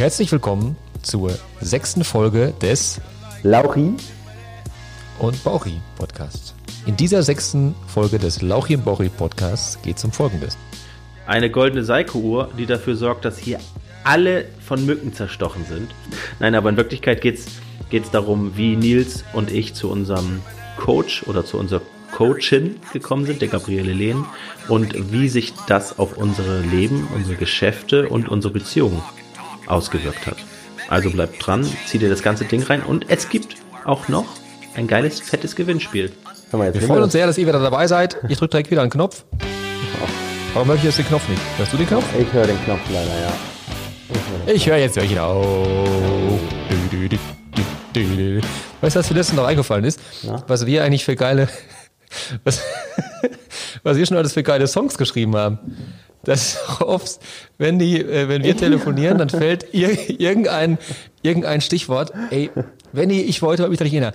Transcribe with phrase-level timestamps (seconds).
[0.00, 1.30] Herzlich willkommen zur
[1.60, 3.02] sechsten Folge des
[3.42, 3.96] Lauchi
[5.18, 6.54] und Bauchi Podcasts.
[6.86, 10.56] In dieser sechsten Folge des Lauchi und Bauchi Podcasts geht es um Folgendes.
[11.26, 13.58] Eine goldene Seiko-Uhr, die dafür sorgt, dass hier
[14.02, 15.90] alle von Mücken zerstochen sind.
[16.38, 20.40] Nein, aber in Wirklichkeit geht es darum, wie Nils und ich zu unserem
[20.78, 21.82] Coach oder zu unserer
[22.16, 24.24] Coachin gekommen sind, der Gabriele Lehn,
[24.66, 29.02] und wie sich das auf unsere Leben, unsere Geschäfte und unsere Beziehungen
[29.66, 30.36] ausgewirkt hat.
[30.88, 34.26] Also bleibt dran, zieh dir das ganze Ding rein und es gibt auch noch
[34.74, 36.12] ein geiles, fettes Gewinnspiel.
[36.52, 38.16] Wir freuen uns sehr, dass ihr wieder dabei seid.
[38.28, 39.24] Ich drücke direkt wieder einen Knopf.
[40.52, 41.40] Warum höre ich jetzt den Knopf nicht?
[41.58, 42.04] Hörst du den Knopf?
[42.18, 43.32] Ich höre den Knopf leider, ja.
[44.52, 45.46] Ich höre jetzt welchen auf.
[48.80, 50.00] Weißt du, was mir letztens noch eingefallen ist?
[50.22, 50.42] Ja?
[50.48, 51.48] Was wir eigentlich für geile,
[52.44, 52.62] was,
[53.84, 55.58] was wir schon alles für geile Songs geschrieben haben.
[56.24, 57.20] Das ist auch oft,
[57.58, 60.78] wenn die, äh, wenn wir telefonieren, dann fällt ir irgendein,
[61.22, 62.12] irgendein Stichwort.
[62.30, 62.50] Ey,
[62.92, 64.12] Benny, ich wollte erinnern.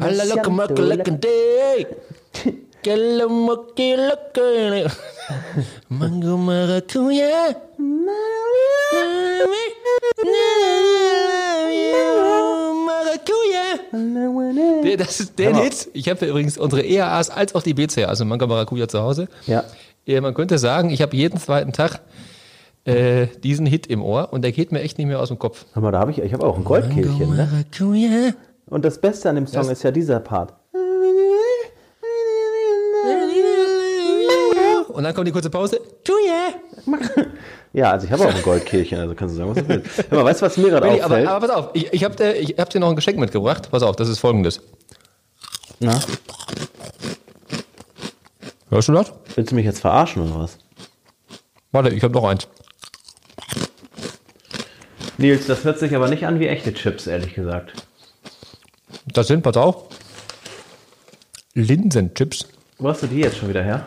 [0.00, 1.28] Alla loca maca leccante.
[5.88, 7.56] Mango maracuja.
[13.94, 14.96] Maracuja.
[14.96, 15.88] Das ist der Hit.
[15.92, 19.28] Ich habe übrigens unsere EAAs als auch die BCA, also Mango Maracuja zu Hause.
[19.46, 19.64] Ja.
[20.06, 22.00] Ja, man könnte sagen, ich habe jeden zweiten Tag
[22.84, 25.64] äh, diesen Hit im Ohr und der geht mir echt nicht mehr aus dem Kopf.
[25.72, 27.64] Hör mal, da habe ich, ich habe auch ein Goldkehlchen, ne?
[28.66, 30.54] Und das Beste an dem Song Das- ist ja dieser Part.
[34.94, 35.80] Und dann kommt die kurze Pause.
[37.72, 40.12] Ja, also ich habe auch ein Goldkehlchen, also kannst du sagen, was du willst.
[40.12, 41.28] Mal, weißt du, was mir gerade Benni, aber, auffällt?
[41.28, 43.68] aber pass auf, ich, ich habe dir, hab dir noch ein Geschenk mitgebracht.
[43.68, 44.60] Pass auf, das ist folgendes.
[45.80, 45.98] Na,
[48.70, 49.12] Hörst du das?
[49.34, 50.56] willst du mich jetzt verarschen oder was?
[51.72, 52.46] Warte, ich habe noch eins.
[55.18, 57.72] Nils, das hört sich aber nicht an wie echte Chips, ehrlich gesagt.
[59.06, 59.86] Das sind, pass auf,
[61.54, 62.46] Linsenchips.
[62.78, 63.86] Wo hast du die jetzt schon wieder her?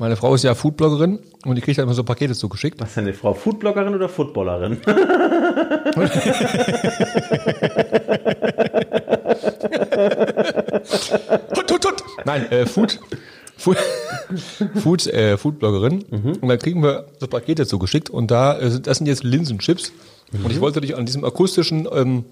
[0.00, 2.80] Meine Frau ist ja Foodbloggerin und die kriegt halt immer so Pakete zugeschickt.
[2.80, 3.34] Was ist denn die Frau?
[3.34, 4.78] Foodbloggerin oder Footballerin?
[11.56, 12.02] Hut, hut, hut.
[12.24, 13.00] Nein, äh, Food,
[13.56, 13.76] Food,
[14.76, 16.02] Food, äh, Foodbloggerin.
[16.40, 19.92] Und dann kriegen wir so Pakete zugeschickt und da, äh, das sind jetzt Linsenchips.
[20.32, 22.24] Und ich wollte dich an diesem akustischen ähm,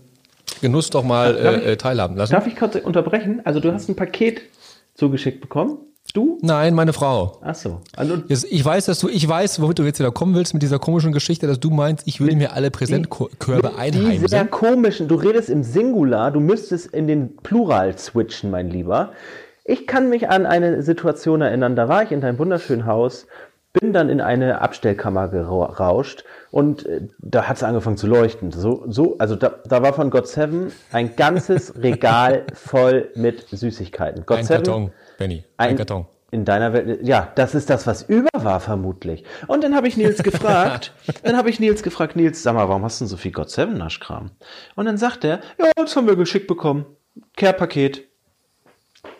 [0.60, 2.32] Genuss doch mal Darf ich- äh, äh, teilhaben lassen.
[2.32, 3.40] Darf ich kurz unterbrechen?
[3.44, 4.42] Also du hast ein Paket
[4.94, 5.78] zugeschickt bekommen?
[6.14, 6.38] Du?
[6.42, 7.38] Nein, meine Frau.
[7.42, 7.80] Ach so.
[7.94, 10.78] Also, ich weiß, dass du, ich weiß, womit du jetzt wieder kommen willst mit dieser
[10.78, 14.50] komischen Geschichte, dass du meinst, ich würde mir alle Präsentkörbe die einheimsen.
[14.50, 19.12] komischen, du redest im Singular, du müsstest in den Plural switchen, mein Lieber.
[19.64, 23.26] Ich kann mich an eine Situation erinnern, da war ich in deinem wunderschönen Haus,
[23.80, 28.50] bin dann in eine Abstellkammer gerauscht und äh, da hat es angefangen zu leuchten.
[28.50, 34.24] So, so, also da, da war von God Seven ein ganzes Regal voll mit Süßigkeiten.
[34.26, 35.44] God Ein Seven, Karton, Benny.
[35.56, 36.06] Ein, Karton.
[36.30, 39.24] In deiner Welt, ja, das ist das, was über war, vermutlich.
[39.46, 42.82] Und dann habe ich Nils gefragt, dann habe ich Nils gefragt, Nils, sag mal, warum
[42.84, 44.30] hast du denn so viel God Seven Naschkram?
[44.74, 46.86] Und dann sagt er, ja, das haben wir geschickt bekommen.
[47.36, 48.05] Care-Paket.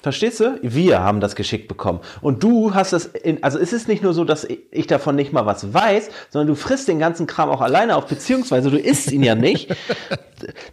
[0.06, 0.56] Verstehst du?
[0.62, 1.99] Wir haben das geschickt bekommen.
[2.21, 5.33] Und du hast das, in, also es ist nicht nur so, dass ich davon nicht
[5.33, 9.11] mal was weiß, sondern du frisst den ganzen Kram auch alleine auf, beziehungsweise du isst
[9.11, 9.75] ihn ja nicht.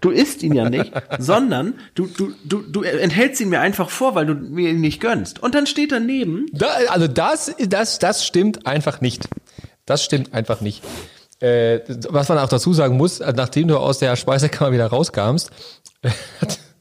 [0.01, 4.13] Du isst ihn ja nicht, sondern du, du, du, du enthältst ihn mir einfach vor,
[4.13, 5.41] weil du mir ihn nicht gönnst.
[5.41, 9.29] Und dann steht daneben, Da, also das, das, das stimmt einfach nicht.
[9.85, 10.83] Das stimmt einfach nicht.
[11.39, 11.79] Äh,
[12.09, 15.50] was man auch dazu sagen muss, nachdem du aus der Speisekammer wieder rauskamst,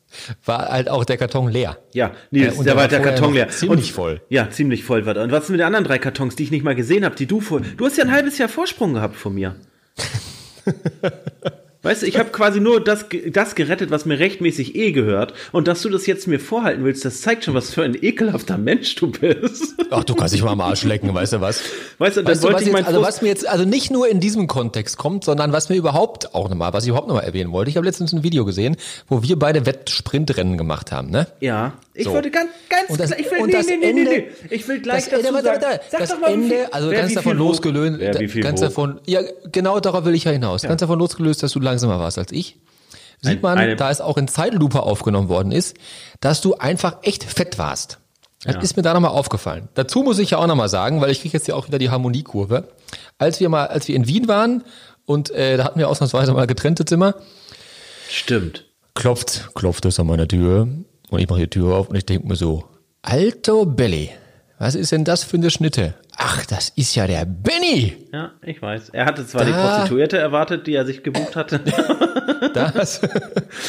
[0.44, 1.78] war halt auch der Karton leer.
[1.92, 3.48] Ja, Nils, Äh, und da der war der Karton leer.
[3.48, 4.20] ziemlich und, voll.
[4.28, 5.22] Ja, ziemlich voll war der.
[5.22, 7.40] Und was mit den anderen drei Kartons, die ich nicht mal gesehen habe, die du
[7.40, 7.60] vor.
[7.60, 9.54] Du hast ja ein halbes Jahr Vorsprung gehabt von mir.
[11.82, 15.34] Weißt du, ich habe quasi nur das, das gerettet, was mir rechtmäßig eh gehört.
[15.50, 18.56] Und dass du das jetzt mir vorhalten willst, das zeigt schon, was für ein ekelhafter
[18.56, 19.74] Mensch du bist.
[19.90, 21.60] Ach, du kannst dich mal am Arsch lecken, weißt du was?
[21.98, 23.48] Weißt du, dann Weißt du, wollte was, ich jetzt, mein also Frust- was mir jetzt,
[23.48, 26.90] also nicht nur in diesem Kontext kommt, sondern was mir überhaupt auch nochmal, was ich
[26.90, 27.70] überhaupt nochmal erwähnen wollte.
[27.70, 28.76] Ich habe letztens ein Video gesehen,
[29.08, 31.26] wo wir beide Wettsprintrennen gemacht haben, ne?
[31.40, 32.12] Ja, ich So.
[32.12, 34.08] wollte ganz, ganz Und das- ich will, und nee, das nee, nee, Ende- nee,
[34.50, 34.54] nee.
[34.54, 37.12] Ich will gleich das dazu warte, sagen, warte, sag das doch mal, Ende, also ganz
[37.14, 38.00] davon hoch- losgelöst,
[38.40, 38.64] ganz hoch.
[38.66, 39.20] davon, ja,
[39.50, 40.62] genau darauf will ich ja hinaus.
[40.62, 42.56] Ganz davon losgelöst, dass du langsamer warst als ich.
[43.20, 45.76] Sieht Ein- man, eine- da es auch in Zeitlupe aufgenommen worden ist,
[46.20, 47.98] dass du einfach echt fett warst.
[48.44, 49.68] Das ist mir da nochmal aufgefallen.
[49.74, 51.90] Dazu muss ich ja auch nochmal sagen, weil ich kriege jetzt ja auch wieder die
[51.90, 52.66] Harmoniekurve.
[53.16, 54.64] Als wir mal, als wir in Wien waren
[55.06, 57.14] und äh, da hatten wir ausnahmsweise mal getrennte Zimmer,
[58.10, 58.64] Stimmt.
[58.94, 60.66] klopft, klopft es an meiner Tür
[61.10, 62.64] und ich mache die Tür auf und ich denke mir so,
[63.02, 64.10] Alto Belly.
[64.62, 65.94] Was ist denn das für eine Schnitte?
[66.16, 67.96] Ach, das ist ja der Benny.
[68.12, 68.90] Ja, ich weiß.
[68.90, 69.46] Er hatte zwar da.
[69.48, 71.60] die Prostituierte erwartet, die er sich gebucht hatte.
[72.54, 73.00] Das,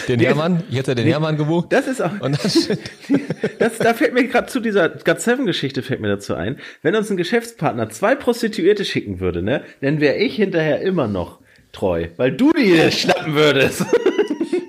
[0.07, 1.67] den Hermann, ich hätte den Hermann gebucht.
[1.71, 2.11] Das ist auch.
[2.19, 2.69] Das,
[3.59, 6.57] das, da fällt mir gerade zu dieser God Seven Geschichte fällt mir dazu ein.
[6.81, 11.39] Wenn uns ein Geschäftspartner zwei Prostituierte schicken würde, ne, dann wäre ich hinterher immer noch
[11.71, 13.85] treu, weil du die schnappen würdest.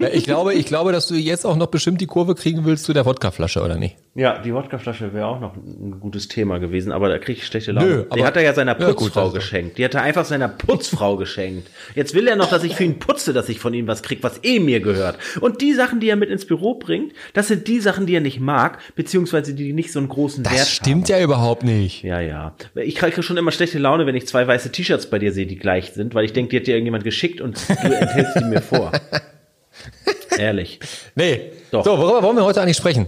[0.05, 2.85] Ja, ich glaube, ich glaube, dass du jetzt auch noch bestimmt die Kurve kriegen willst
[2.85, 3.97] zu der Wodkaflasche, oder nicht?
[4.17, 7.73] Ja, die Wodkaflasche wäre auch noch ein gutes Thema gewesen, aber da kriege ich schlechte
[7.73, 7.89] Laune.
[7.89, 9.79] Nö, die hat er ja seiner Putzfrau ja, gut, geschenkt.
[9.79, 11.69] Die hat er einfach seiner Putzfrau geschenkt.
[11.97, 14.21] Jetzt will er noch, dass ich für ihn putze, dass ich von ihm was krieg,
[14.23, 15.19] was eh mir gehört.
[15.41, 18.21] Und die Sachen, die er mit ins Büro bringt, das sind die Sachen, die er
[18.21, 20.67] nicht mag, beziehungsweise die nicht so einen großen das Wert haben.
[20.67, 22.05] Das stimmt ja überhaupt nicht.
[22.05, 22.55] Ja, ja.
[22.77, 25.57] Ich kriege schon immer schlechte Laune, wenn ich zwei weiße T-Shirts bei dir sehe, die
[25.57, 28.63] gleich sind, weil ich denke, die hat dir irgendjemand geschickt und du enthältst die mir
[28.63, 28.93] vor.
[30.39, 30.81] Ehrlich.
[31.15, 31.53] Nee.
[31.71, 31.85] Doch.
[31.85, 33.07] So, worüber wollen wir heute eigentlich sprechen?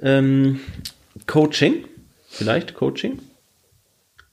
[0.00, 0.60] Ähm,
[1.26, 1.84] Coaching.
[2.28, 3.20] Vielleicht Coaching?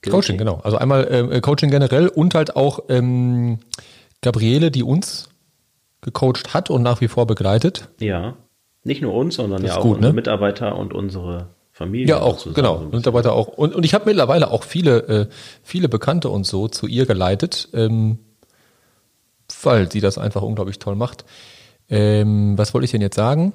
[0.01, 0.61] Coaching, Coaching genau.
[0.63, 3.59] Also einmal äh, Coaching generell und halt auch ähm,
[4.21, 5.29] Gabriele, die uns
[6.01, 7.89] gecoacht hat und nach wie vor begleitet.
[7.99, 8.35] Ja.
[8.83, 10.15] Nicht nur uns, sondern ja auch gut, unsere ne?
[10.15, 12.07] Mitarbeiter und unsere Familie.
[12.07, 12.79] Ja, auch, genau.
[12.79, 13.47] So Mitarbeiter auch.
[13.47, 15.27] Und, und ich habe mittlerweile auch viele, äh,
[15.63, 18.19] viele Bekannte und so zu ihr geleitet, ähm,
[19.63, 21.25] weil sie das einfach unglaublich toll macht.
[21.89, 23.53] Ähm, was wollte ich denn jetzt sagen?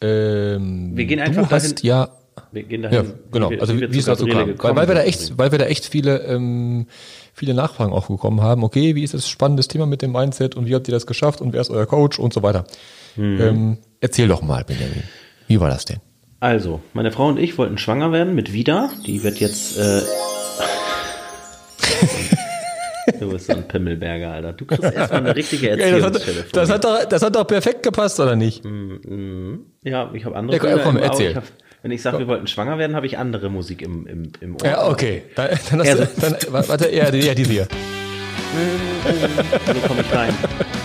[0.00, 2.10] Ähm, wir gehen einfach du hast ja
[2.50, 3.50] wir gehen dahin, ja, genau.
[3.50, 4.58] Wie wir, also wie, wie es dazu kam.
[4.58, 6.86] Weil, weil wir da echt, weil wir da echt viele, ähm,
[7.34, 8.64] viele Nachfragen auch bekommen haben.
[8.64, 11.40] Okay, wie ist das spannendes Thema mit dem Mindset und wie habt ihr das geschafft
[11.40, 12.64] und wer ist euer Coach und so weiter.
[13.16, 13.40] Mhm.
[13.40, 15.02] Ähm, erzähl doch mal, Benjamin.
[15.46, 15.98] Wie war das denn?
[16.40, 18.90] Also, meine Frau und ich wollten schwanger werden mit Vida.
[19.06, 20.02] Die wird jetzt äh,
[23.18, 24.52] Du bist so ein Pimmelberger, Alter.
[24.52, 26.44] Du kriegst erstmal eine richtige Erzählungsstelle.
[26.52, 28.64] das, hat, das, hat doch, das hat doch perfekt gepasst, oder nicht?
[28.64, 29.66] Mm, mm.
[29.82, 30.56] Ja, ich habe andere.
[30.56, 31.30] Ja, komm, erzähl.
[31.30, 31.44] Ich hab,
[31.82, 34.64] wenn ich sage, wir wollten schwanger werden, habe ich andere Musik im, im, im Ohr.
[34.64, 35.24] Ja, okay.
[35.34, 36.36] Dann, dann hast du, dann,
[36.68, 37.68] warte, eher, eher diese hier.
[39.66, 40.32] so komme ich rein.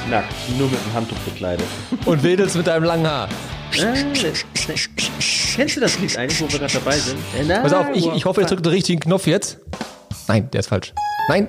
[0.09, 1.67] Nackt, nur mit dem Handtuch bekleidet.
[2.05, 3.29] Und wedelst mit deinem langen Haar.
[3.71, 4.23] Kennst
[5.75, 7.19] du das Lied eigentlich, wo wir gerade dabei sind?
[7.47, 9.59] Pass auf, ich, ich hoffe, ihr drückt den richtigen Knopf jetzt.
[10.27, 10.93] Nein, der ist falsch.
[11.29, 11.47] Nein,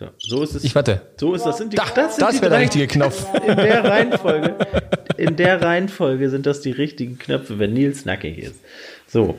[0.00, 0.64] ja, so ist es.
[0.64, 1.02] Ich warte.
[1.16, 1.58] So ist das.
[1.58, 3.26] Sind die, da, das sind das wäre der richtige Knopf.
[3.34, 4.54] In der Reihenfolge.
[5.16, 8.60] In der Reihenfolge sind das die richtigen Knöpfe, wenn Nils nackig ist.
[9.08, 9.36] So.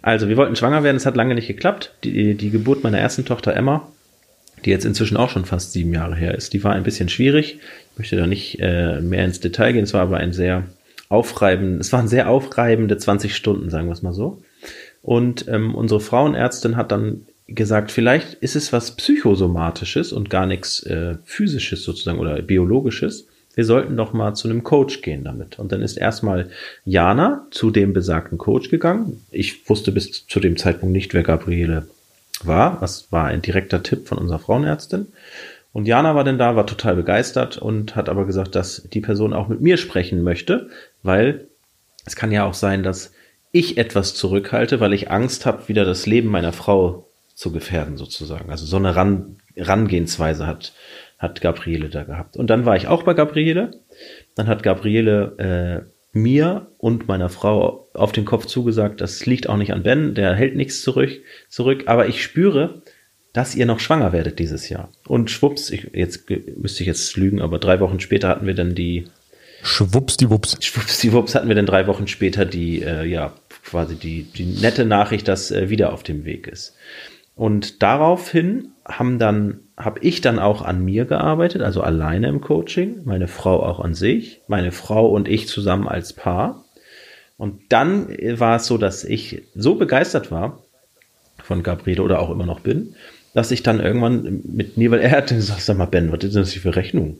[0.00, 0.96] Also, wir wollten schwanger werden.
[0.96, 1.92] Es hat lange nicht geklappt.
[2.04, 3.86] Die, die Geburt meiner ersten Tochter Emma,
[4.64, 7.58] die jetzt inzwischen auch schon fast sieben Jahre her ist, die war ein bisschen schwierig.
[7.92, 9.84] Ich möchte da nicht äh, mehr ins Detail gehen.
[9.84, 10.64] Es war aber ein sehr
[11.10, 14.42] aufreibend, es waren sehr aufreibende 20 Stunden, sagen wir es mal so.
[15.02, 20.82] Und ähm, unsere Frauenärztin hat dann gesagt, vielleicht ist es was Psychosomatisches und gar nichts
[20.84, 23.26] äh, Physisches sozusagen oder Biologisches.
[23.54, 25.58] Wir sollten doch mal zu einem Coach gehen damit.
[25.58, 26.50] Und dann ist erstmal
[26.84, 29.20] Jana zu dem besagten Coach gegangen.
[29.30, 31.88] Ich wusste bis zu dem Zeitpunkt nicht, wer Gabriele
[32.44, 32.78] war.
[32.80, 35.08] Das war ein direkter Tipp von unserer Frauenärztin.
[35.72, 39.32] Und Jana war denn da, war total begeistert und hat aber gesagt, dass die Person
[39.32, 40.68] auch mit mir sprechen möchte,
[41.02, 41.48] weil
[42.06, 43.12] es kann ja auch sein, dass
[43.52, 47.09] ich etwas zurückhalte, weil ich Angst habe, wieder das Leben meiner Frau
[47.40, 48.50] zu gefährden sozusagen.
[48.50, 50.74] Also so eine Ran Rangehensweise hat,
[51.18, 52.36] hat Gabriele da gehabt.
[52.36, 53.70] Und dann war ich auch bei Gabriele.
[54.34, 59.56] Dann hat Gabriele äh, mir und meiner Frau auf den Kopf zugesagt, das liegt auch
[59.56, 61.10] nicht an Ben, der hält nichts zurück,
[61.48, 61.84] zurück.
[61.86, 62.82] Aber ich spüre,
[63.32, 64.92] dass ihr noch schwanger werdet dieses Jahr.
[65.06, 68.74] Und schwupps, ich, jetzt müsste ich jetzt lügen, aber drei Wochen später hatten wir dann
[68.74, 69.06] die
[69.62, 70.56] Schwupps die Wups.
[70.60, 74.46] Schwupps die Wups hatten wir dann drei Wochen später die, äh, ja, quasi die, die
[74.46, 76.74] nette Nachricht, dass äh, wieder auf dem Weg ist.
[77.34, 83.02] Und daraufhin haben dann, habe ich dann auch an mir gearbeitet, also alleine im Coaching,
[83.04, 86.64] meine Frau auch an sich, meine Frau und ich zusammen als Paar.
[87.36, 88.08] Und dann
[88.38, 90.62] war es so, dass ich so begeistert war
[91.42, 92.94] von Gabriele oder auch immer noch bin,
[93.32, 96.36] dass ich dann irgendwann mit mir, weil er hat gesagt, sag mal, Ben, was ist
[96.36, 97.16] das für Rechnung?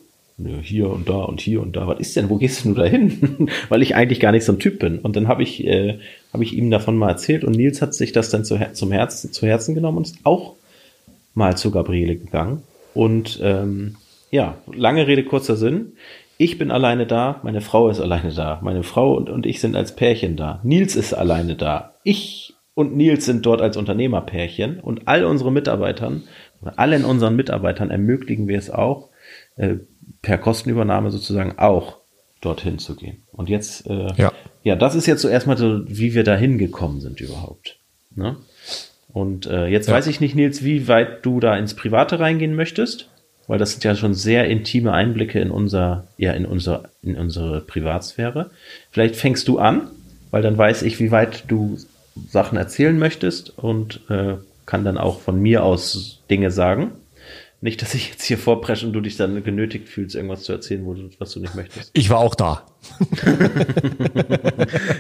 [0.63, 3.51] hier und da und hier und da, was ist denn, wo gehst du da hin?
[3.69, 4.99] Weil ich eigentlich gar nicht so ein Typ bin.
[4.99, 5.99] Und dann habe ich, äh,
[6.33, 9.33] hab ich ihm davon mal erzählt und Nils hat sich das dann zu, zum Herzen,
[9.33, 10.55] zu Herzen genommen und ist auch
[11.35, 12.63] mal zu Gabriele gegangen.
[12.95, 13.97] Und ähm,
[14.31, 15.93] ja, lange Rede, kurzer Sinn.
[16.39, 19.77] Ich bin alleine da, meine Frau ist alleine da, meine Frau und, und ich sind
[19.77, 20.61] als Pärchen da.
[20.63, 21.95] Nils ist alleine da.
[22.03, 26.23] Ich und Nils sind dort als Unternehmerpärchen und all unsere Mitarbeitern,
[26.77, 29.11] allen unseren Mitarbeitern ermöglichen wir es auch,
[29.57, 29.77] äh,
[30.23, 31.99] per Kostenübernahme sozusagen auch
[32.41, 33.23] dorthin zu gehen.
[33.33, 34.33] Und jetzt, äh, ja.
[34.63, 37.79] Ja, das ist jetzt so erstmal so, wie wir da hingekommen sind überhaupt.
[38.15, 38.37] Ne?
[39.13, 39.95] Und äh, jetzt ja.
[39.95, 43.09] weiß ich nicht, Nils, wie weit du da ins Private reingehen möchtest,
[43.47, 47.61] weil das sind ja schon sehr intime Einblicke in unser, ja, in unser, in unsere
[47.61, 48.51] Privatsphäre.
[48.91, 49.89] Vielleicht fängst du an,
[50.31, 51.79] weil dann weiß ich, wie weit du
[52.29, 54.35] Sachen erzählen möchtest und äh,
[54.67, 56.93] kann dann auch von mir aus Dinge sagen.
[57.63, 60.87] Nicht, dass ich jetzt hier vorpresche und du dich dann genötigt fühlst, irgendwas zu erzählen,
[60.87, 61.91] wo du, was du nicht möchtest.
[61.93, 62.65] Ich war auch da.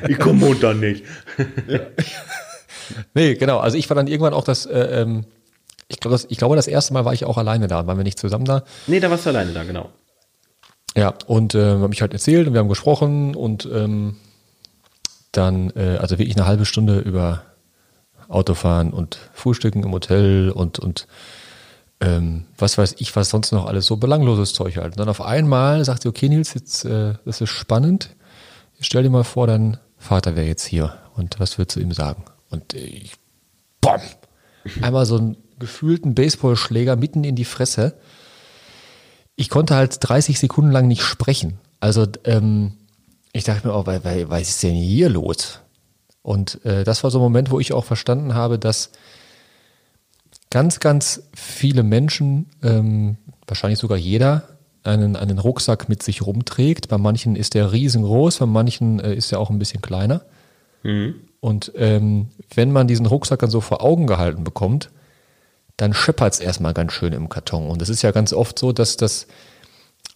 [0.09, 1.05] ich komme Montag nicht.
[3.15, 3.59] nee, genau.
[3.61, 5.25] Also ich war dann irgendwann auch das, äh, ähm,
[5.89, 8.05] ich, glaub, das, ich glaube, das erste Mal war ich auch alleine da, waren wir
[8.05, 8.65] nicht zusammen da.
[8.87, 9.91] Nee, da warst du alleine da, genau.
[10.95, 14.17] Ja, und äh, habe ich halt erzählt und wir haben gesprochen und ähm,
[15.33, 17.43] dann, äh, also wirklich eine halbe Stunde über
[18.29, 21.07] Autofahren und Frühstücken im Hotel und, und
[22.01, 24.93] ähm, was weiß ich, was sonst noch alles so belangloses Zeug halt.
[24.93, 28.17] Und dann auf einmal sagt sie, okay, Nils, jetzt, äh, das ist spannend.
[28.81, 32.25] Stell dir mal vor, dein Vater wäre jetzt hier und was würdest du ihm sagen?
[32.49, 33.13] Und ich,
[33.81, 34.01] bom,
[34.81, 37.95] einmal so einen gefühlten Baseballschläger mitten in die Fresse.
[39.37, 41.59] Ich konnte halt 30 Sekunden lang nicht sprechen.
[41.81, 42.73] Also ähm,
[43.33, 45.61] ich dachte mir auch, weil, weil, was ist denn hier los?
[46.23, 48.91] Und äh, das war so ein Moment, wo ich auch verstanden habe, dass
[50.51, 53.17] ganz, ganz viele Menschen, ähm,
[53.47, 54.49] wahrscheinlich sogar jeder,
[54.83, 56.89] einen, einen Rucksack mit sich rumträgt.
[56.89, 60.23] Bei manchen ist der riesengroß, bei manchen äh, ist er auch ein bisschen kleiner.
[60.83, 61.15] Mhm.
[61.41, 64.91] Und ähm, wenn man diesen Rucksack dann so vor Augen gehalten bekommt,
[65.77, 67.71] dann scheppert es erstmal ganz schön im Karton.
[67.71, 69.27] Und es ist ja ganz oft so, dass das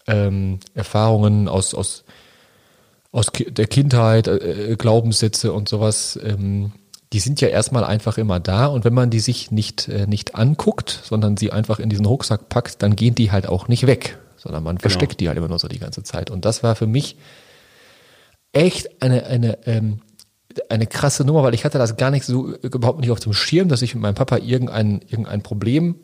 [0.06, 2.04] ähm, Erfahrungen aus, aus,
[3.12, 6.72] aus der Kindheit, äh, Glaubenssätze und sowas, ähm,
[7.14, 10.34] die sind ja erstmal einfach immer da und wenn man die sich nicht, äh, nicht
[10.34, 14.18] anguckt, sondern sie einfach in diesen Rucksack packt, dann gehen die halt auch nicht weg,
[14.36, 14.82] sondern man genau.
[14.82, 16.28] versteckt die halt immer nur so die ganze Zeit.
[16.28, 17.16] Und das war für mich
[18.50, 20.00] echt eine, eine, ähm,
[20.68, 23.68] eine krasse Nummer, weil ich hatte das gar nicht so überhaupt nicht auf dem Schirm,
[23.68, 25.94] dass ich mit meinem Papa irgendein, irgendein Problem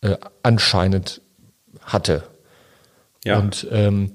[0.00, 1.22] äh, anscheinend
[1.82, 2.24] hatte.
[3.24, 3.38] Ja.
[3.38, 4.10] Und ähm,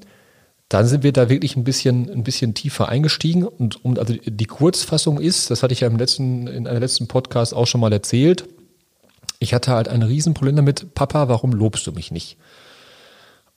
[0.73, 3.45] dann sind wir da wirklich ein bisschen, ein bisschen tiefer eingestiegen.
[3.45, 7.07] Und um, also die Kurzfassung ist, das hatte ich ja im letzten, in einem letzten
[7.07, 8.45] Podcast auch schon mal erzählt.
[9.37, 12.37] Ich hatte halt ein Riesenproblem damit, Papa, warum lobst du mich nicht?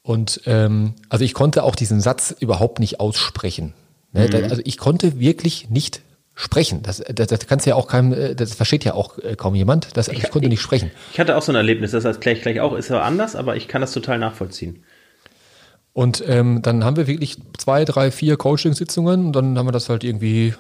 [0.03, 3.73] Und ähm, also ich konnte auch diesen Satz überhaupt nicht aussprechen.
[4.13, 4.29] Ne?
[4.29, 4.51] Mhm.
[4.51, 6.03] Also ich konnte wirklich nicht
[6.35, 6.83] sprechen.
[6.83, 9.97] Das, das, das kannst ja auch keinem, das versteht ja auch äh, kaum jemand.
[9.97, 10.91] Das, ich, ich konnte nicht sprechen.
[11.15, 13.57] Ich hatte auch so ein Erlebnis, das heißt gleich, gleich auch, ist aber anders, aber
[13.57, 14.85] ich kann das total nachvollziehen.
[15.97, 19.89] Und ähm, dann haben wir wirklich zwei, drei, vier Coaching-Sitzungen und dann haben wir das
[19.89, 20.53] halt irgendwie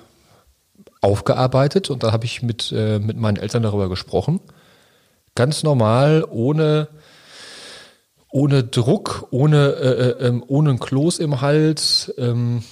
[1.02, 4.40] aufgearbeitet und da habe ich mit, äh, mit meinen Eltern darüber gesprochen.
[5.35, 6.88] Ganz normal, ohne,
[8.31, 9.88] ohne Druck, ohne, äh,
[10.25, 12.14] äh, ähm, ohne ein Kloß im Hals.
[12.16, 12.62] Ähm,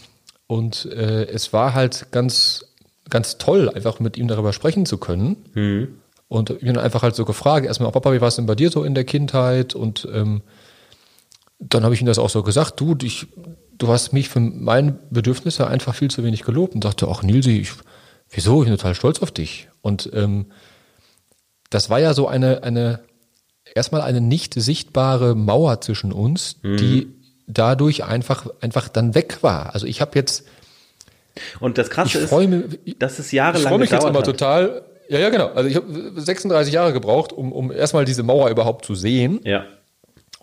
[0.46, 2.64] und äh, es war halt ganz,
[3.10, 5.36] ganz toll, einfach mit ihm darüber sprechen zu können.
[5.52, 5.88] Mhm.
[6.28, 8.70] Und ich bin einfach halt so gefragt, erstmal, Papa, wie war es denn bei dir
[8.70, 9.74] so in der Kindheit?
[9.74, 10.40] Und ähm,
[11.68, 13.26] dann habe ich ihm das auch so gesagt, du, ich,
[13.78, 17.58] du hast mich für meine Bedürfnisse einfach viel zu wenig gelobt und dachte, ach Nilsi,
[17.58, 17.72] ich,
[18.30, 19.68] wieso, ich bin total stolz auf dich.
[19.80, 20.46] Und ähm,
[21.70, 23.00] das war ja so eine, eine,
[23.74, 26.76] erstmal eine nicht sichtbare Mauer zwischen uns, mhm.
[26.76, 27.08] die
[27.46, 29.74] dadurch einfach, einfach dann weg war.
[29.74, 30.44] Also ich habe jetzt.
[31.60, 34.26] Und das Krasse ist, mich, dass es jahrelang Ich freue mich jetzt immer hat.
[34.26, 34.82] total.
[35.08, 35.48] Ja, ja, genau.
[35.48, 39.40] Also ich habe 36 Jahre gebraucht, um, um erstmal diese Mauer überhaupt zu sehen.
[39.44, 39.64] Ja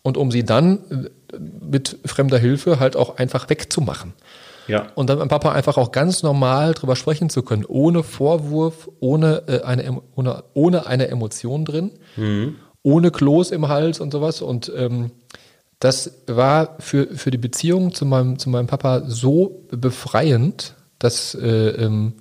[0.03, 4.13] und um sie dann äh, mit fremder Hilfe halt auch einfach wegzumachen.
[4.67, 4.87] Ja.
[4.95, 9.43] Und dann mit Papa einfach auch ganz normal drüber sprechen zu können, ohne Vorwurf, ohne,
[9.47, 12.55] äh, eine, ohne, ohne eine Emotion drin, mhm.
[12.83, 14.41] ohne Kloß im Hals und sowas.
[14.41, 15.11] Und ähm,
[15.79, 21.69] das war für, für die Beziehung zu meinem, zu meinem Papa so befreiend, dass äh,
[21.69, 22.13] ähm,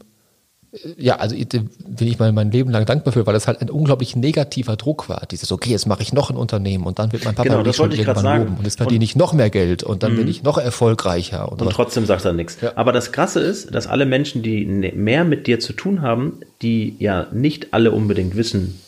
[0.97, 4.15] ja, also bin ich mal mein Leben lang dankbar für, weil das halt ein unglaublich
[4.15, 5.27] negativer Druck war.
[5.31, 7.75] Dieses, okay, jetzt mache ich noch ein Unternehmen und dann wird mein Papa genau, mich
[7.75, 8.45] schon irgendwann sagen.
[8.45, 10.19] loben und jetzt verdiene ich noch mehr Geld und dann mhm.
[10.19, 11.51] bin ich noch erfolgreicher.
[11.51, 12.59] Und, und trotzdem sagt er nichts.
[12.61, 12.73] Ja.
[12.77, 16.41] Aber das Krasse ist, dass alle Menschen, die ne, mehr mit dir zu tun haben,
[16.63, 18.81] die ja nicht alle unbedingt wissen,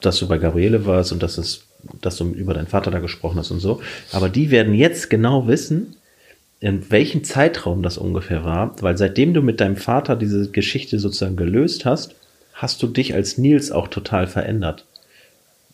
[0.00, 1.64] dass du bei Gabriele warst und dass es
[2.00, 3.80] dass du über deinen Vater da gesprochen hast und so.
[4.10, 5.94] Aber die werden jetzt genau wissen,
[6.60, 11.36] in welchem Zeitraum das ungefähr war, weil seitdem du mit deinem Vater diese Geschichte sozusagen
[11.36, 12.14] gelöst hast,
[12.52, 14.84] hast du dich als Nils auch total verändert.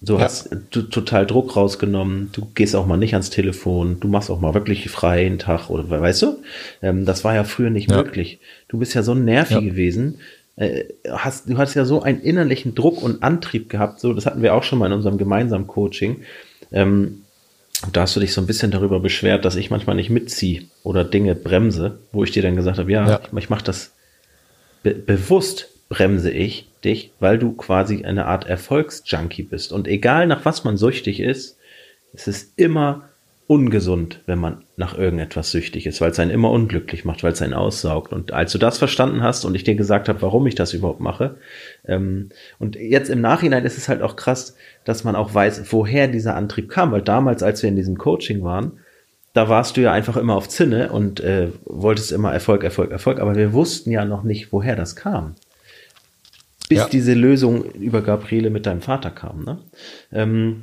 [0.03, 0.21] Du ja.
[0.21, 4.41] hast du, total Druck rausgenommen, du gehst auch mal nicht ans Telefon, du machst auch
[4.41, 6.43] mal wirklich freien Tag oder weißt du?
[6.83, 7.97] Ähm, das war ja früher nicht ja.
[7.97, 8.39] möglich.
[8.69, 9.63] Du bist ja so nervig ja.
[9.63, 10.21] gewesen.
[10.57, 14.43] Äh, hast, du hast ja so einen innerlichen Druck und Antrieb gehabt, so, das hatten
[14.43, 16.21] wir auch schon mal in unserem gemeinsamen Coaching.
[16.71, 17.24] Ähm,
[17.93, 21.05] da hast du dich so ein bisschen darüber beschwert, dass ich manchmal nicht mitziehe oder
[21.05, 23.21] Dinge bremse, wo ich dir dann gesagt habe, ja, ja.
[23.25, 23.93] ich, ich mache das
[24.83, 29.73] be bewusst bremse ich dich, weil du quasi eine Art Erfolgsjunkie bist.
[29.73, 31.59] Und egal nach was man süchtig ist,
[32.13, 33.09] es ist immer
[33.47, 37.43] ungesund, wenn man nach irgendetwas süchtig ist, weil es einen immer unglücklich macht, weil es
[37.43, 38.13] einen aussaugt.
[38.13, 41.01] Und als du das verstanden hast und ich dir gesagt habe, warum ich das überhaupt
[41.01, 41.37] mache,
[41.87, 46.09] ähm, und jetzt im Nachhinein ist es halt auch krass, dass man auch weiß, woher
[46.09, 48.79] dieser Antrieb kam, weil damals, als wir in diesem Coaching waren,
[49.35, 53.21] da warst du ja einfach immer auf Zinne und äh, wolltest immer Erfolg, Erfolg, Erfolg,
[53.21, 55.35] aber wir wussten ja noch nicht, woher das kam.
[56.69, 56.89] Bis ja.
[56.89, 59.45] diese Lösung über Gabriele mit deinem Vater kam.
[59.45, 59.59] Ne?
[60.13, 60.63] Ähm,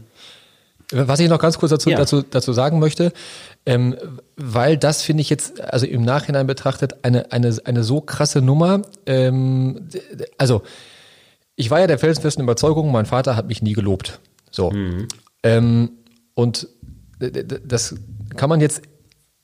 [0.91, 1.98] was ich noch ganz kurz dazu, ja.
[1.98, 3.13] dazu, dazu sagen möchte,
[3.65, 3.95] ähm,
[4.36, 8.81] weil das finde ich jetzt, also im Nachhinein betrachtet, eine, eine, eine so krasse Nummer.
[9.05, 9.88] Ähm,
[10.38, 10.63] also,
[11.55, 14.19] ich war ja der felsenfesten Überzeugung, mein Vater hat mich nie gelobt.
[14.50, 14.71] So.
[14.71, 15.07] Mhm.
[15.43, 15.91] Ähm,
[16.33, 16.67] und
[17.19, 17.95] das
[18.36, 18.81] kann man jetzt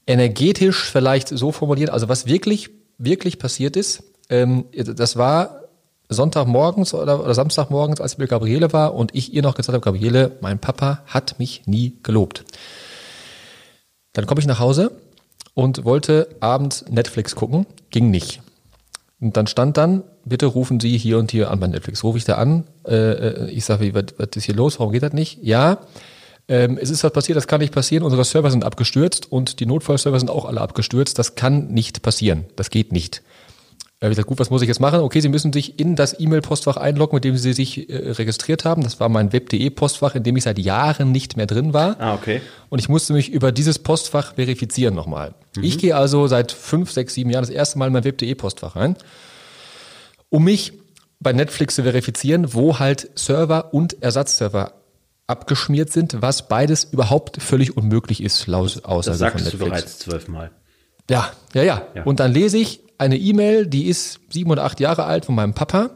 [0.07, 1.89] energetisch vielleicht so formulieren.
[1.89, 5.66] Also, was wirklich, wirklich passiert ist, ähm, das war
[6.09, 9.83] Sonntagmorgens oder, oder Samstagmorgens, als ich mit Gabriele war und ich ihr noch gesagt habe,
[9.83, 12.45] Gabriele, mein Papa hat mich nie gelobt.
[14.13, 14.91] Dann komme ich nach Hause
[15.53, 18.41] und wollte abends Netflix gucken, ging nicht.
[19.19, 22.03] Und dann stand dann, bitte rufen Sie hier und hier an bei Netflix.
[22.03, 25.03] Rufe ich da an, äh, äh ich sage, was, was ist hier los, warum geht
[25.03, 25.39] das nicht?
[25.41, 25.79] Ja,
[26.47, 29.65] ähm, es ist was passiert, das kann nicht passieren, unsere Server sind abgestürzt und die
[29.65, 33.21] Notfallserver sind auch alle abgestürzt, das kann nicht passieren, das geht nicht.
[33.99, 34.99] Da habe ich gesagt, gut, was muss ich jetzt machen?
[34.99, 38.83] Okay, Sie müssen sich in das E-Mail-Postfach einloggen, mit dem Sie sich äh, registriert haben.
[38.83, 41.99] Das war mein Web.de-Postfach, in dem ich seit Jahren nicht mehr drin war.
[41.99, 42.41] Ah, okay.
[42.69, 45.33] Und ich musste mich über dieses Postfach verifizieren nochmal.
[45.55, 45.63] Mhm.
[45.63, 48.97] Ich gehe also seit fünf, sechs, sieben Jahren das erste Mal in mein Web.de-Postfach rein,
[50.29, 50.73] um mich
[51.19, 54.73] bei Netflix zu verifizieren, wo halt Server und Ersatzserver
[55.25, 59.43] abgeschmiert sind, was beides überhaupt völlig unmöglich ist, laut Aussage von Netflix.
[59.43, 60.51] Das sagst du bereits zwölfmal.
[61.09, 62.03] Ja, ja, ja, ja.
[62.03, 65.53] Und dann lese ich eine E-Mail, die ist sieben oder acht Jahre alt von meinem
[65.53, 65.91] Papa.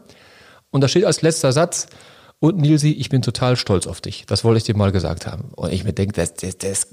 [0.70, 1.86] Und da steht als letzter Satz,
[2.42, 4.24] und Nilsi, ich bin total stolz auf dich.
[4.26, 5.50] Das wollte ich dir mal gesagt haben.
[5.54, 6.88] Und ich mir denke, das, das, das,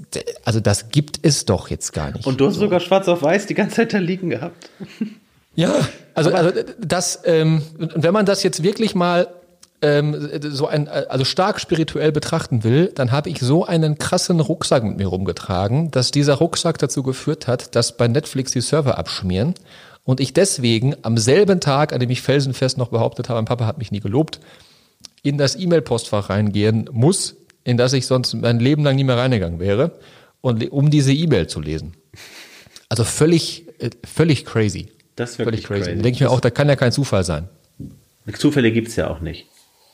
[0.45, 2.27] also das gibt es doch jetzt gar nicht.
[2.27, 2.59] Und du hast so.
[2.59, 4.69] sogar schwarz auf weiß die ganze Zeit da liegen gehabt.
[5.55, 5.73] Ja,
[6.13, 9.27] also, also das, ähm, wenn man das jetzt wirklich mal
[9.81, 14.83] ähm, so ein, also stark spirituell betrachten will, dann habe ich so einen krassen Rucksack
[14.83, 19.55] mit mir rumgetragen, dass dieser Rucksack dazu geführt hat, dass bei Netflix die Server abschmieren
[20.09, 23.67] und ich deswegen am selben Tag, an dem ich felsenfest noch behauptet habe, mein Papa
[23.67, 24.39] hat mich nie gelobt,
[25.21, 29.59] in das E-Mail-Postfach reingehen muss, in das ich sonst mein Leben lang nie mehr reingegangen
[29.59, 29.99] wäre,
[30.41, 31.93] und um diese E-Mail zu lesen.
[32.89, 34.87] Also völlig, äh, völlig crazy.
[35.15, 35.81] Das ist völlig crazy.
[35.83, 35.97] crazy.
[35.97, 37.47] Da denke ich mir auch, da kann ja kein Zufall sein.
[38.33, 39.45] Zufälle gibt's ja auch nicht.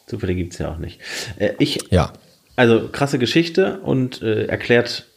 [0.08, 1.01] Zufälle gibt's ja auch nicht.
[1.39, 2.13] Äh, ich, ja.
[2.56, 5.08] Also krasse Geschichte und äh, erklärt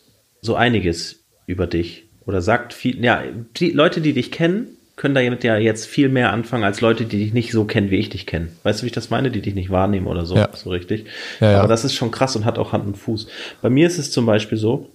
[0.40, 2.08] so einiges über dich.
[2.26, 3.22] Oder sagt viel, ja,
[3.56, 7.18] die Leute, die dich kennen, können damit ja jetzt viel mehr anfangen als Leute, die
[7.18, 8.48] dich nicht so kennen, wie ich dich kenne.
[8.64, 9.30] Weißt du, wie ich das meine?
[9.30, 10.48] Die dich nicht wahrnehmen oder so, ja.
[10.52, 11.06] so richtig.
[11.38, 11.58] Ja, ja.
[11.61, 13.28] Aber das ist schon krass und hat auch Hand und Fuß.
[13.62, 14.90] Bei mir ist es zum Beispiel so,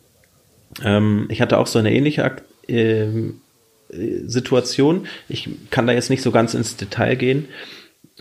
[0.83, 2.29] ähm, ich hatte auch so eine ähnliche
[2.67, 3.39] ähm,
[3.89, 5.07] Situation.
[5.29, 7.47] Ich kann da jetzt nicht so ganz ins Detail gehen.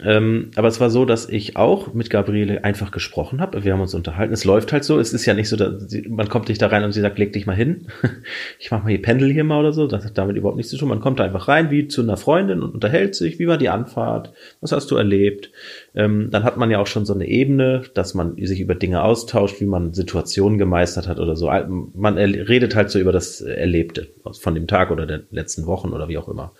[0.00, 3.62] Ähm, aber es war so, dass ich auch mit Gabriele einfach gesprochen habe.
[3.62, 4.32] Wir haben uns unterhalten.
[4.32, 4.98] Es läuft halt so.
[4.98, 7.18] Es ist ja nicht so, dass sie, man kommt nicht da rein und sie sagt,
[7.18, 7.88] leg dich mal hin.
[8.58, 9.86] ich mach mal hier Pendel hier mal oder so.
[9.86, 10.88] Das hat damit überhaupt nichts zu tun.
[10.88, 13.38] Man kommt da einfach rein, wie zu einer Freundin und unterhält sich.
[13.38, 14.32] Wie war die Anfahrt?
[14.62, 15.50] Was hast du erlebt?
[15.94, 19.02] Ähm, dann hat man ja auch schon so eine Ebene, dass man sich über Dinge
[19.02, 21.50] austauscht, wie man Situationen gemeistert hat oder so.
[21.94, 24.08] Man redet halt so über das Erlebte
[24.40, 26.52] von dem Tag oder der letzten Wochen oder wie auch immer.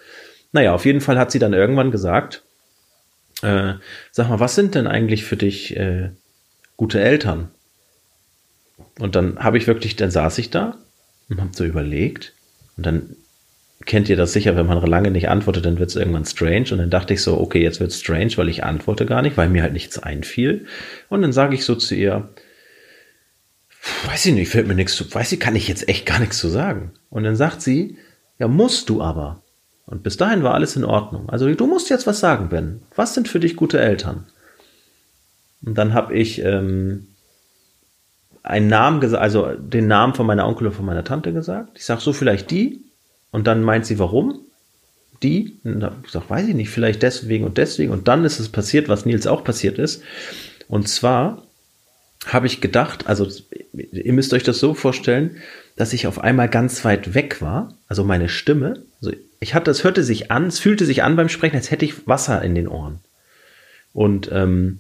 [0.53, 2.45] Naja, auf jeden Fall hat sie dann irgendwann gesagt,
[3.43, 3.75] äh,
[4.11, 6.11] sag mal, was sind denn eigentlich für dich äh,
[6.77, 7.51] gute Eltern?
[8.99, 10.77] Und dann habe ich wirklich, dann saß ich da
[11.29, 12.35] und habe so überlegt
[12.77, 13.17] und dann
[13.87, 16.69] kennt ihr das sicher, wenn man lange nicht antwortet, dann wird es irgendwann strange.
[16.73, 19.49] Und dann dachte ich so, okay, jetzt wird strange, weil ich antworte gar nicht, weil
[19.49, 20.67] mir halt nichts einfiel.
[21.09, 22.31] Und dann sage ich so zu ihr,
[24.07, 26.39] weiß ich nicht, fällt mir nichts zu, weiß ich, kann ich jetzt echt gar nichts
[26.39, 26.93] zu sagen.
[27.11, 27.99] Und dann sagt sie,
[28.39, 29.43] ja, musst du aber.
[29.87, 31.29] Und bis dahin war alles in Ordnung.
[31.29, 32.83] Also du musst jetzt was sagen, Ben.
[32.95, 34.27] Was sind für dich gute Eltern?
[35.65, 37.09] Und dann habe ich ähm,
[38.43, 41.73] einen Namen gesagt, also den Namen von meiner Onkel und von meiner Tante gesagt.
[41.77, 42.85] Ich sage so vielleicht die.
[43.31, 44.41] Und dann meint sie, warum?
[45.23, 45.59] Die?
[45.65, 47.93] Und ich sage, weiß ich nicht, vielleicht deswegen und deswegen.
[47.93, 50.03] Und dann ist es passiert, was Nils auch passiert ist.
[50.69, 51.43] Und zwar
[52.27, 53.27] habe ich gedacht, also
[53.73, 55.39] ihr müsst euch das so vorstellen,
[55.77, 58.83] dass ich auf einmal ganz weit weg war, also meine Stimme,
[59.43, 62.07] ich hatte, es hörte sich an, es fühlte sich an beim Sprechen, als hätte ich
[62.07, 63.01] Wasser in den Ohren.
[63.93, 64.79] Und ähm,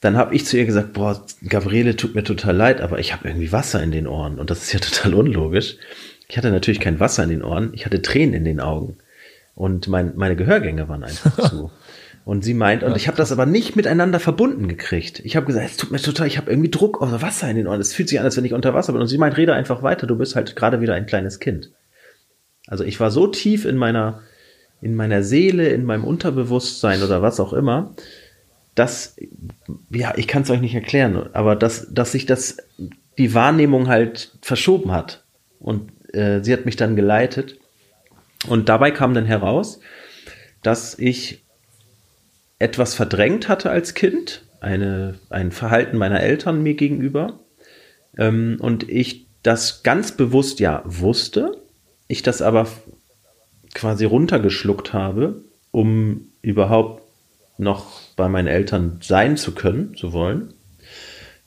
[0.00, 3.28] dann habe ich zu ihr gesagt, boah, Gabriele, tut mir total leid, aber ich habe
[3.28, 4.38] irgendwie Wasser in den Ohren.
[4.38, 5.76] Und das ist ja total unlogisch.
[6.26, 8.96] Ich hatte natürlich kein Wasser in den Ohren, ich hatte Tränen in den Augen.
[9.54, 11.70] Und mein, meine Gehörgänge waren einfach zu.
[12.24, 15.20] Und sie meint, und ich habe das aber nicht miteinander verbunden gekriegt.
[15.20, 17.66] Ich habe gesagt, es tut mir total, ich habe irgendwie Druck unter Wasser in den
[17.66, 17.80] Ohren.
[17.80, 19.02] Es fühlt sich an, als wenn ich unter Wasser bin.
[19.02, 21.70] Und sie meint, rede einfach weiter, du bist halt gerade wieder ein kleines Kind.
[22.70, 24.22] Also ich war so tief in meiner,
[24.80, 27.94] in meiner Seele, in meinem Unterbewusstsein oder was auch immer,
[28.76, 29.16] dass,
[29.90, 32.58] ja, ich kann es euch nicht erklären, aber dass, dass sich das,
[33.18, 35.24] die Wahrnehmung halt verschoben hat.
[35.58, 37.58] Und äh, sie hat mich dann geleitet.
[38.46, 39.80] Und dabei kam dann heraus,
[40.62, 41.42] dass ich
[42.58, 47.40] etwas verdrängt hatte als Kind, eine, ein Verhalten meiner Eltern mir gegenüber.
[48.16, 51.60] Ähm, und ich das ganz bewusst ja wusste,
[52.10, 52.66] ich das aber
[53.72, 57.02] quasi runtergeschluckt habe, um überhaupt
[57.56, 60.54] noch bei meinen Eltern sein zu können, zu wollen.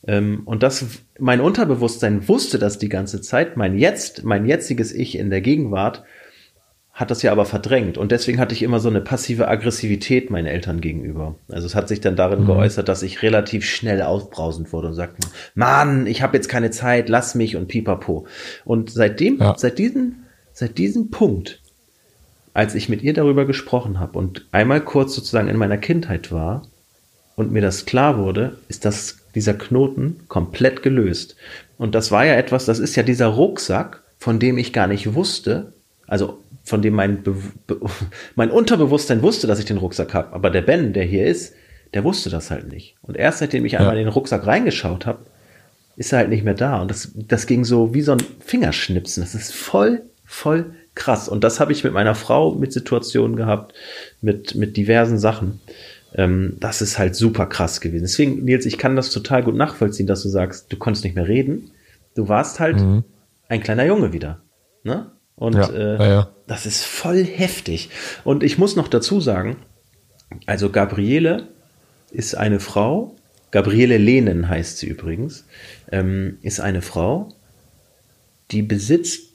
[0.07, 0.85] Ähm, und das,
[1.19, 6.03] mein Unterbewusstsein wusste das die ganze Zeit, mein jetzt, mein jetziges Ich in der Gegenwart
[6.93, 7.97] hat das ja aber verdrängt.
[7.97, 11.35] Und deswegen hatte ich immer so eine passive Aggressivität meinen Eltern gegenüber.
[11.49, 12.45] Also es hat sich dann darin mhm.
[12.45, 17.09] geäußert, dass ich relativ schnell ausbrausend wurde und sagte, Mann, ich habe jetzt keine Zeit,
[17.09, 18.27] lass mich und pipapo.
[18.63, 19.55] Und seitdem, ja.
[19.57, 20.22] seit diesem,
[20.53, 21.59] seit diesem Punkt,
[22.53, 26.67] als ich mit ihr darüber gesprochen habe und einmal kurz sozusagen in meiner Kindheit war
[27.35, 31.35] und mir das klar wurde, ist das dieser Knoten komplett gelöst.
[31.77, 35.15] Und das war ja etwas, das ist ja dieser Rucksack, von dem ich gar nicht
[35.15, 35.73] wusste,
[36.07, 37.35] also von dem mein, Be
[37.67, 37.79] Be
[38.35, 40.33] mein Unterbewusstsein wusste, dass ich den Rucksack habe.
[40.33, 41.53] Aber der Ben, der hier ist,
[41.93, 42.95] der wusste das halt nicht.
[43.01, 43.79] Und erst seitdem ich ja.
[43.79, 45.25] einmal in den Rucksack reingeschaut habe,
[45.95, 46.81] ist er halt nicht mehr da.
[46.81, 49.21] Und das, das ging so wie so ein Fingerschnipsen.
[49.21, 50.03] Das ist voll,
[50.33, 51.29] voll krass.
[51.29, 53.73] Und das habe ich mit meiner Frau mit Situationen gehabt,
[54.21, 55.61] mit, mit diversen Sachen.
[56.15, 58.03] Ähm, das ist halt super krass gewesen.
[58.03, 61.27] Deswegen, Nils, ich kann das total gut nachvollziehen, dass du sagst, du konntest nicht mehr
[61.27, 61.71] reden.
[62.15, 63.03] Du warst halt mhm.
[63.47, 64.41] ein kleiner Junge wieder.
[64.83, 65.11] Ne?
[65.35, 66.29] Und ja, äh, ja, ja.
[66.47, 67.89] das ist voll heftig.
[68.23, 69.57] Und ich muss noch dazu sagen,
[70.45, 71.47] also Gabriele
[72.11, 73.15] ist eine Frau,
[73.51, 75.45] Gabriele Lehnen heißt sie übrigens,
[75.91, 77.29] ähm, ist eine Frau,
[78.49, 79.32] die besitzt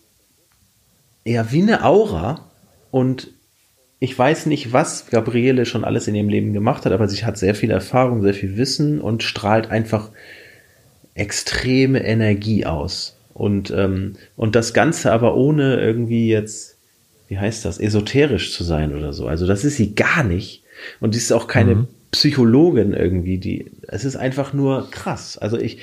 [1.28, 2.50] eher wie eine Aura
[2.90, 3.28] und
[4.00, 7.36] ich weiß nicht, was Gabriele schon alles in ihrem Leben gemacht hat, aber sie hat
[7.36, 10.10] sehr viel Erfahrung, sehr viel Wissen und strahlt einfach
[11.14, 13.16] extreme Energie aus.
[13.34, 16.76] Und, ähm, und das Ganze aber ohne irgendwie jetzt,
[17.26, 19.26] wie heißt das, esoterisch zu sein oder so.
[19.26, 20.62] Also das ist sie gar nicht.
[21.00, 21.88] Und sie ist auch keine mhm.
[22.12, 25.38] Psychologin irgendwie, die, es ist einfach nur krass.
[25.38, 25.78] Also ich,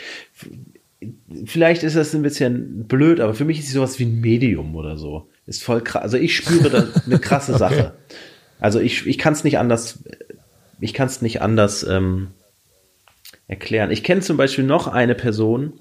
[1.46, 4.76] vielleicht ist das ein bisschen blöd, aber für mich ist sie sowas wie ein Medium
[4.76, 5.28] oder so.
[5.48, 6.04] Ist voll krass.
[6.04, 7.94] Also ich spüre da eine krasse Sache.
[8.60, 10.04] Also ich, ich kann es nicht anders,
[10.80, 12.30] ich kann es nicht anders ähm,
[13.48, 13.92] erklären.
[13.92, 15.80] Ich kenne zum Beispiel noch eine Person,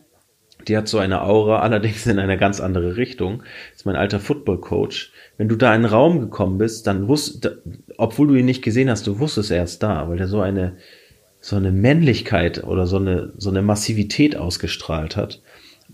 [0.68, 3.42] die hat so eine Aura, allerdings in eine ganz andere Richtung.
[3.70, 5.12] Das ist mein alter Football-Coach.
[5.36, 7.50] Wenn du da in einen Raum gekommen bist, dann wusst,
[7.96, 10.76] obwohl du ihn nicht gesehen hast, du wusstest er ist da, weil der so eine,
[11.40, 15.42] so eine Männlichkeit oder so eine, so eine Massivität ausgestrahlt hat.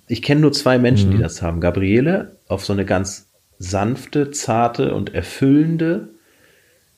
[0.07, 1.17] Ich kenne nur zwei Menschen, mhm.
[1.17, 1.61] die das haben.
[1.61, 3.30] Gabriele auf so eine ganz
[3.61, 6.09] sanfte, zarte und erfüllende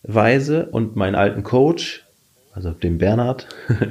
[0.05, 2.05] Weise und meinen alten Coach,
[2.55, 3.49] also den Bernhard,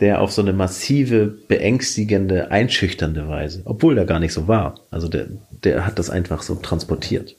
[0.00, 4.78] der auf so eine massive, beängstigende, einschüchternde Weise, obwohl der gar nicht so war.
[4.90, 5.26] Also der,
[5.64, 7.34] der hat das einfach so transportiert.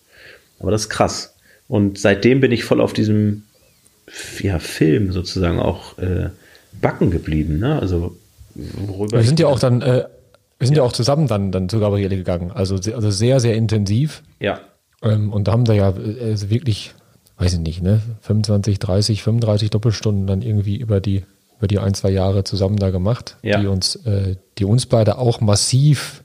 [0.59, 1.35] Aber das ist krass.
[1.67, 3.43] Und seitdem bin ich voll auf diesem
[4.41, 6.29] ja, Film sozusagen auch äh,
[6.81, 7.59] backen geblieben.
[7.59, 7.79] Ne?
[7.79, 8.17] Also
[8.55, 10.05] worüber wir sind ja auch dann, äh,
[10.59, 10.83] wir sind ja.
[10.83, 10.87] ja.
[10.87, 12.51] auch zusammen dann, dann zu Gabriele gegangen.
[12.51, 14.23] Also, also sehr, sehr intensiv.
[14.39, 14.59] Ja.
[15.01, 16.93] Ähm, und da haben da ja äh, also wirklich,
[17.37, 21.23] weiß ich nicht, ne, 25, 30, 35 Doppelstunden dann irgendwie über die
[21.59, 23.59] über die ein, zwei Jahre zusammen da gemacht, ja.
[23.59, 26.23] die uns, äh, die uns beide auch massiv,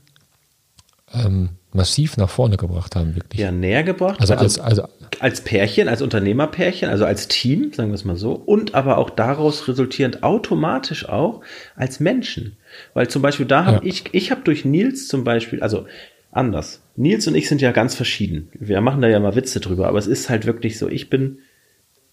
[1.13, 3.41] ähm, massiv nach vorne gebracht haben, wirklich.
[3.41, 4.21] Ja, näher gebracht.
[4.21, 4.89] Also, also, als, also
[5.21, 9.11] als Pärchen, als Unternehmerpärchen, also als Team, sagen wir es mal so, und aber auch
[9.11, 11.43] daraus resultierend automatisch auch
[11.77, 12.57] als Menschen.
[12.95, 13.83] Weil zum Beispiel da habe ja.
[13.85, 15.87] ich, ich habe durch Nils zum Beispiel, also
[16.31, 16.83] anders.
[16.97, 18.51] Nils und ich sind ja ganz verschieden.
[18.55, 21.39] Wir machen da ja mal Witze drüber, aber es ist halt wirklich so, ich bin,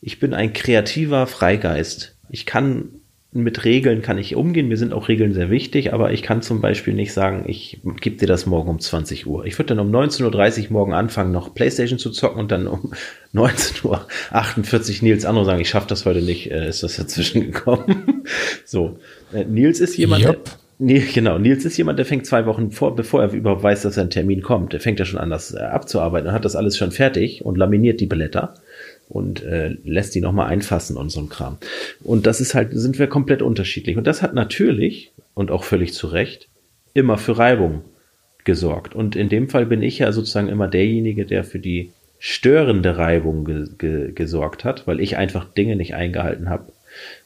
[0.02, 2.18] ich bin ein kreativer Freigeist.
[2.30, 3.01] Ich kann
[3.34, 4.68] mit Regeln kann ich umgehen.
[4.68, 8.18] Mir sind auch Regeln sehr wichtig, aber ich kann zum Beispiel nicht sagen, ich gebe
[8.18, 9.46] dir das morgen um 20 Uhr.
[9.46, 12.92] Ich würde dann um 19.30 Uhr morgen anfangen, noch Playstation zu zocken und dann um
[13.34, 18.24] 19.48 Uhr Nils Andro sagen, ich schaffe das heute nicht, äh, ist das dazwischen gekommen.
[18.66, 19.00] so.
[19.34, 20.44] Äh, Nils ist jemand, yep.
[20.44, 21.38] der, Nee, genau.
[21.38, 24.42] Nils ist jemand, der fängt zwei Wochen vor, bevor er überhaupt weiß, dass ein Termin
[24.42, 24.74] kommt.
[24.74, 27.56] Der fängt ja schon an, das äh, abzuarbeiten und hat das alles schon fertig und
[27.56, 28.56] laminiert die Blätter
[29.12, 31.58] und äh, lässt die nochmal einfassen und so ein Kram.
[32.02, 33.98] Und das ist halt, sind wir komplett unterschiedlich.
[33.98, 36.48] Und das hat natürlich, und auch völlig zu Recht,
[36.94, 37.82] immer für Reibung
[38.46, 38.96] gesorgt.
[38.96, 43.46] Und in dem Fall bin ich ja sozusagen immer derjenige, der für die störende Reibung
[43.46, 46.72] ge ge gesorgt hat, weil ich einfach Dinge nicht eingehalten habe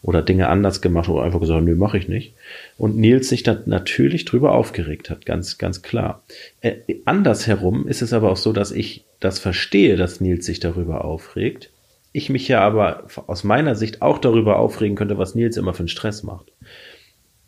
[0.02, 2.34] oder Dinge anders gemacht oder einfach gesagt, nö, mache ich nicht.
[2.78, 6.24] Und Nils sich da natürlich drüber aufgeregt hat, ganz, ganz klar.
[6.62, 11.04] Äh, andersherum ist es aber auch so, dass ich das verstehe, dass Nils sich darüber
[11.04, 11.72] aufregt.
[12.16, 15.80] Ich mich ja aber aus meiner Sicht auch darüber aufregen könnte, was Nils immer für
[15.80, 16.46] einen Stress macht.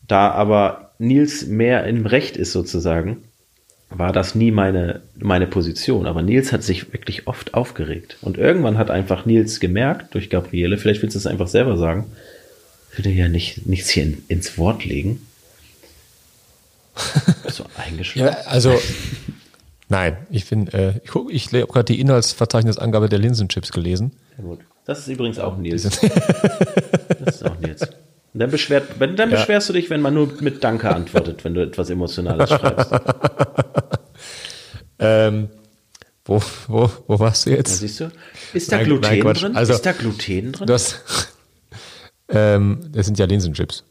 [0.05, 3.23] Da aber Nils mehr im Recht ist sozusagen,
[3.89, 6.05] war das nie meine, meine Position.
[6.05, 8.17] Aber Nils hat sich wirklich oft aufgeregt.
[8.21, 12.03] Und irgendwann hat einfach Nils gemerkt, durch Gabriele, vielleicht willst du es einfach selber sagen,
[12.91, 15.25] ich will ja nicht, nichts hier in, ins Wort legen.
[17.47, 18.35] so eingeschlafen.
[18.35, 18.77] Ja, also,
[19.87, 24.11] nein, ich bin, äh, ich, guck, ich habe gerade die Inhaltsverzeichnisangabe der Linsenchips gelesen.
[24.37, 24.59] Ja, gut.
[24.85, 25.83] Das ist übrigens auch Nils.
[25.83, 27.81] das ist auch Nils.
[28.33, 29.25] Und dann, beschwert, dann ja.
[29.25, 32.91] beschwerst du dich, wenn man nur mit Danke antwortet, wenn du etwas Emotionales schreibst.
[34.99, 35.49] ähm,
[36.23, 37.81] wo, wo, wo warst du jetzt?
[37.81, 38.11] Ja, siehst du?
[38.53, 39.55] Ist da nein, Gluten nein, drin?
[39.55, 40.67] Also, ist da Gluten drin?
[40.67, 41.03] Das,
[42.29, 43.85] ähm, das sind ja Linsenchips.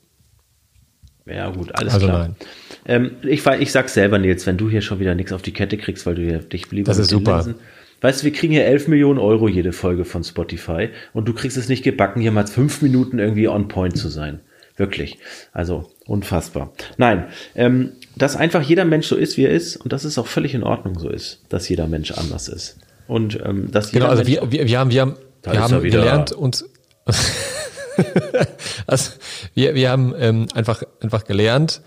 [1.24, 2.18] Ja, gut, alles also klar.
[2.20, 2.36] Nein.
[2.84, 5.76] Ähm, ich, ich sag's selber, Nils, wenn du hier schon wieder nichts auf die Kette
[5.76, 7.36] kriegst, weil du hier dich lieber das ist super.
[7.38, 7.56] Linsen,
[8.00, 11.56] Weißt du, wir kriegen hier 11 Millionen Euro jede Folge von Spotify und du kriegst
[11.56, 14.40] es nicht gebacken, hier mal fünf Minuten irgendwie on point zu sein.
[14.76, 15.18] Wirklich.
[15.52, 16.72] Also unfassbar.
[16.98, 20.26] Nein, ähm, dass einfach jeder Mensch so ist, wie er ist und dass es auch
[20.26, 22.78] völlig in Ordnung so ist, dass jeder Mensch anders ist.
[23.08, 26.32] Und ähm, dass jeder Genau, also wir, wir, wir haben, wir haben, wir haben gelernt,
[26.32, 26.68] uns
[28.86, 29.12] also
[29.54, 31.80] wir, wir haben ähm, einfach, einfach gelernt,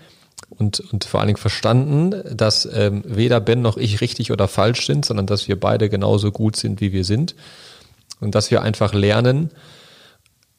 [0.48, 4.86] und, und vor allen Dingen verstanden, dass ähm, weder Ben noch ich richtig oder falsch
[4.86, 7.34] sind, sondern dass wir beide genauso gut sind, wie wir sind.
[8.20, 9.50] Und dass wir einfach lernen,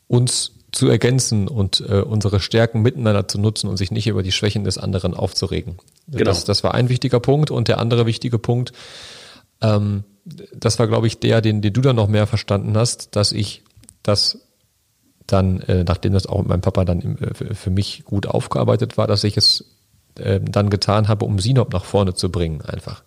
[0.07, 4.31] uns zu ergänzen und äh, unsere Stärken miteinander zu nutzen und sich nicht über die
[4.31, 5.77] Schwächen des anderen aufzuregen.
[6.07, 6.23] Genau.
[6.23, 7.51] Das, das war ein wichtiger Punkt.
[7.51, 8.71] Und der andere wichtige Punkt,
[9.61, 10.03] ähm,
[10.53, 13.63] das war, glaube ich, der, den, den du dann noch mehr verstanden hast, dass ich
[14.03, 14.39] das
[15.31, 19.07] dann, äh, nachdem das auch mit meinem Papa dann äh, für mich gut aufgearbeitet war,
[19.07, 19.65] dass ich es
[20.19, 23.03] äh, dann getan habe, um Sinop nach vorne zu bringen, einfach.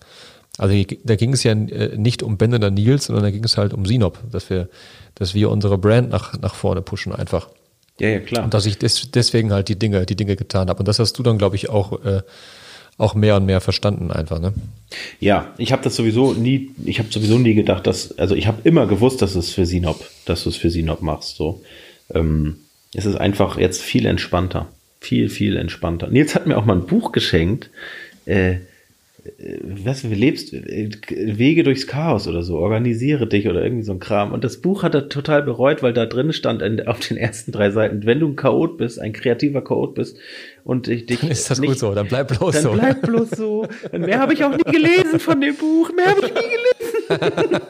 [0.56, 3.58] Also da ging es ja äh, nicht um Ben oder Nils, sondern da ging es
[3.58, 4.68] halt um Sinop, dass wir,
[5.14, 7.48] dass wir unsere Brand nach, nach vorne pushen einfach.
[7.98, 8.44] Ja, ja, klar.
[8.44, 10.80] Und dass ich des, deswegen halt die Dinge, die Dinge getan habe.
[10.80, 12.22] Und das hast du dann, glaube ich, auch, äh,
[12.98, 14.52] auch mehr und mehr verstanden einfach, ne?
[15.18, 18.58] Ja, ich habe das sowieso nie, ich habe sowieso nie gedacht, dass, also ich habe
[18.62, 21.36] immer gewusst, dass es für Sinop, dass du es für Sinop machst.
[21.36, 21.62] So,
[22.14, 22.56] ähm,
[22.94, 24.68] es ist einfach jetzt viel entspannter
[25.04, 26.08] viel, viel entspannter.
[26.08, 27.70] Nils hat mir auch mal ein Buch geschenkt.
[28.26, 28.58] Äh, äh
[29.62, 34.00] was du lebst, äh, Wege durchs Chaos oder so, organisiere dich oder irgendwie so ein
[34.00, 34.32] Kram.
[34.32, 37.52] Und das Buch hat er total bereut, weil da drin stand in, auf den ersten
[37.52, 40.16] drei Seiten, wenn du ein Chaot bist, ein kreativer Chaot bist
[40.64, 41.20] und ich dich.
[41.20, 42.68] Dann ist das nicht, gut so, dann bleib bloß dann so.
[42.70, 43.68] Dann bleib bloß so.
[43.92, 45.90] Und mehr habe ich auch nie gelesen von dem Buch.
[45.94, 47.60] Mehr habe ich nie gelesen.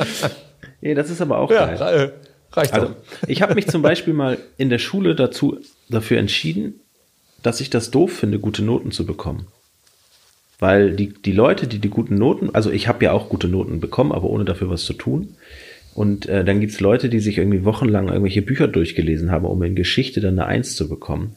[0.80, 2.12] nee, das ist aber auch ja, geil.
[2.52, 2.94] Reicht also,
[3.26, 6.80] ich habe mich zum Beispiel mal in der Schule dazu dafür entschieden,
[7.42, 9.46] dass ich das doof finde, gute Noten zu bekommen.
[10.58, 13.80] Weil die, die Leute, die die guten Noten, also ich habe ja auch gute Noten
[13.80, 15.34] bekommen, aber ohne dafür was zu tun.
[15.94, 19.74] Und äh, dann gibt's Leute, die sich irgendwie wochenlang irgendwelche Bücher durchgelesen haben, um in
[19.74, 21.34] Geschichte dann eine Eins zu bekommen.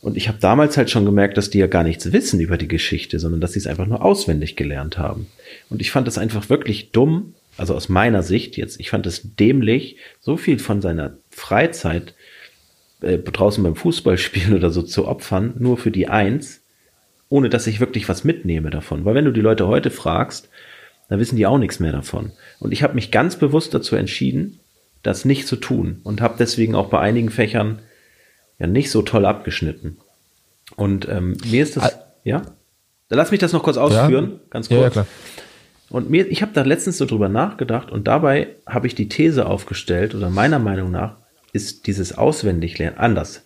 [0.00, 2.68] Und ich habe damals halt schon gemerkt, dass die ja gar nichts wissen über die
[2.68, 5.26] Geschichte, sondern dass sie es einfach nur auswendig gelernt haben.
[5.68, 9.36] Und ich fand das einfach wirklich dumm, also aus meiner Sicht jetzt, ich fand es
[9.36, 12.14] dämlich, so viel von seiner Freizeit
[13.02, 16.62] äh, draußen beim Fußballspielen oder so zu opfern, nur für die Eins,
[17.28, 19.04] ohne dass ich wirklich was mitnehme davon.
[19.04, 20.48] Weil wenn du die Leute heute fragst,
[21.08, 22.32] dann wissen die auch nichts mehr davon.
[22.60, 24.60] Und ich habe mich ganz bewusst dazu entschieden,
[25.02, 27.80] das nicht zu tun und habe deswegen auch bei einigen Fächern
[28.58, 29.98] ja nicht so toll abgeschnitten.
[30.76, 32.12] Und ähm, mir ist das, ah.
[32.24, 32.42] ja?
[33.08, 34.40] Dann lass mich das noch kurz ausführen, ja.
[34.50, 34.78] ganz kurz.
[34.78, 35.06] Ja, ja, klar.
[35.90, 39.46] Und mir, ich habe da letztens so drüber nachgedacht und dabei habe ich die These
[39.46, 41.16] aufgestellt, oder meiner Meinung nach,
[41.52, 43.44] ist dieses Auswendiglernen anders.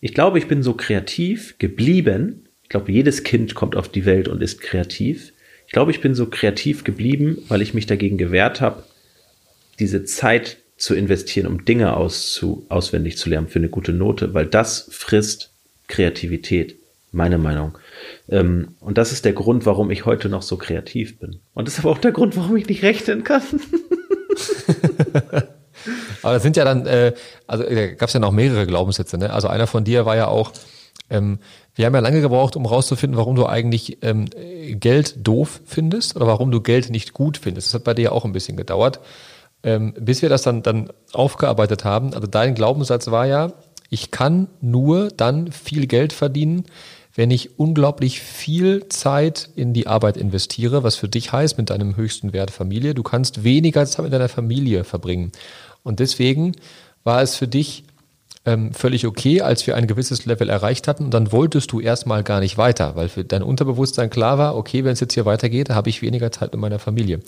[0.00, 2.48] Ich glaube, ich bin so kreativ geblieben.
[2.62, 5.32] Ich glaube, jedes Kind kommt auf die Welt und ist kreativ.
[5.66, 8.84] Ich glaube, ich bin so kreativ geblieben, weil ich mich dagegen gewehrt habe,
[9.78, 14.46] diese Zeit zu investieren, um Dinge auszu, auswendig zu lernen für eine gute Note, weil
[14.46, 15.50] das frisst
[15.88, 16.76] Kreativität,
[17.12, 17.78] meine Meinung.
[18.28, 21.40] Ähm, und das ist der Grund, warum ich heute noch so kreativ bin.
[21.54, 23.42] Und das ist aber auch der Grund, warum ich nicht rechnen kann.
[26.22, 27.14] Aber das sind ja dann, äh,
[27.46, 29.18] also da gab es ja noch mehrere Glaubenssätze.
[29.18, 29.32] Ne?
[29.32, 30.52] Also einer von dir war ja auch,
[31.08, 31.38] ähm,
[31.74, 34.28] wir haben ja lange gebraucht, um rauszufinden, warum du eigentlich ähm,
[34.72, 37.68] Geld doof findest oder warum du Geld nicht gut findest.
[37.68, 39.00] Das hat bei dir auch ein bisschen gedauert,
[39.62, 42.14] ähm, bis wir das dann, dann aufgearbeitet haben.
[42.14, 43.52] Also dein Glaubenssatz war ja,
[43.88, 46.64] ich kann nur dann viel Geld verdienen,
[47.20, 51.94] wenn ich unglaublich viel Zeit in die Arbeit investiere, was für dich heißt, mit deinem
[51.94, 55.30] höchsten Wert Familie, du kannst weniger Zeit mit deiner Familie verbringen.
[55.82, 56.56] Und deswegen
[57.04, 57.84] war es für dich
[58.46, 61.04] ähm, völlig okay, als wir ein gewisses Level erreicht hatten.
[61.04, 64.84] Und dann wolltest du erstmal gar nicht weiter, weil für dein Unterbewusstsein klar war, okay,
[64.84, 67.20] wenn es jetzt hier weitergeht, habe ich weniger Zeit mit meiner Familie.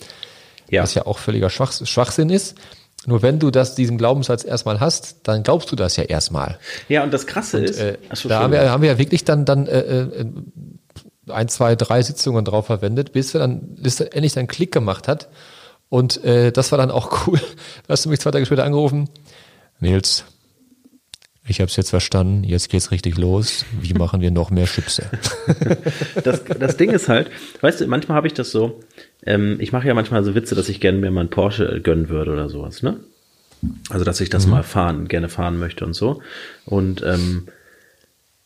[0.71, 0.81] Ja.
[0.81, 2.55] Was ja auch völliger Schwach, Schwachsinn ist.
[3.05, 6.57] Nur wenn du das, diesen Glaubenssatz erstmal hast, dann glaubst du das ja erstmal.
[6.87, 9.45] Ja, und das Krasse und, ist, äh, da haben wir, haben wir ja wirklich dann,
[9.45, 10.25] dann äh, äh,
[11.29, 15.29] ein, zwei, drei Sitzungen drauf verwendet, bis wir dann bis endlich dann Klick gemacht hat.
[15.89, 17.39] Und äh, das war dann auch cool.
[17.87, 19.09] Da hast du mich zwei Tage später angerufen.
[19.79, 20.23] Nils,
[21.45, 23.65] ich habe es jetzt verstanden, jetzt geht's richtig los.
[23.81, 25.03] Wie machen wir noch mehr Chipse?
[26.23, 27.29] das, das Ding ist halt,
[27.59, 28.79] weißt du, manchmal habe ich das so,
[29.25, 32.07] ähm, ich mache ja manchmal so Witze, dass ich gerne mir mal einen Porsche gönnen
[32.07, 32.99] würde oder sowas, ne?
[33.89, 34.51] Also, dass ich das mhm.
[34.51, 36.21] mal fahren, gerne fahren möchte und so.
[36.65, 37.47] Und ähm,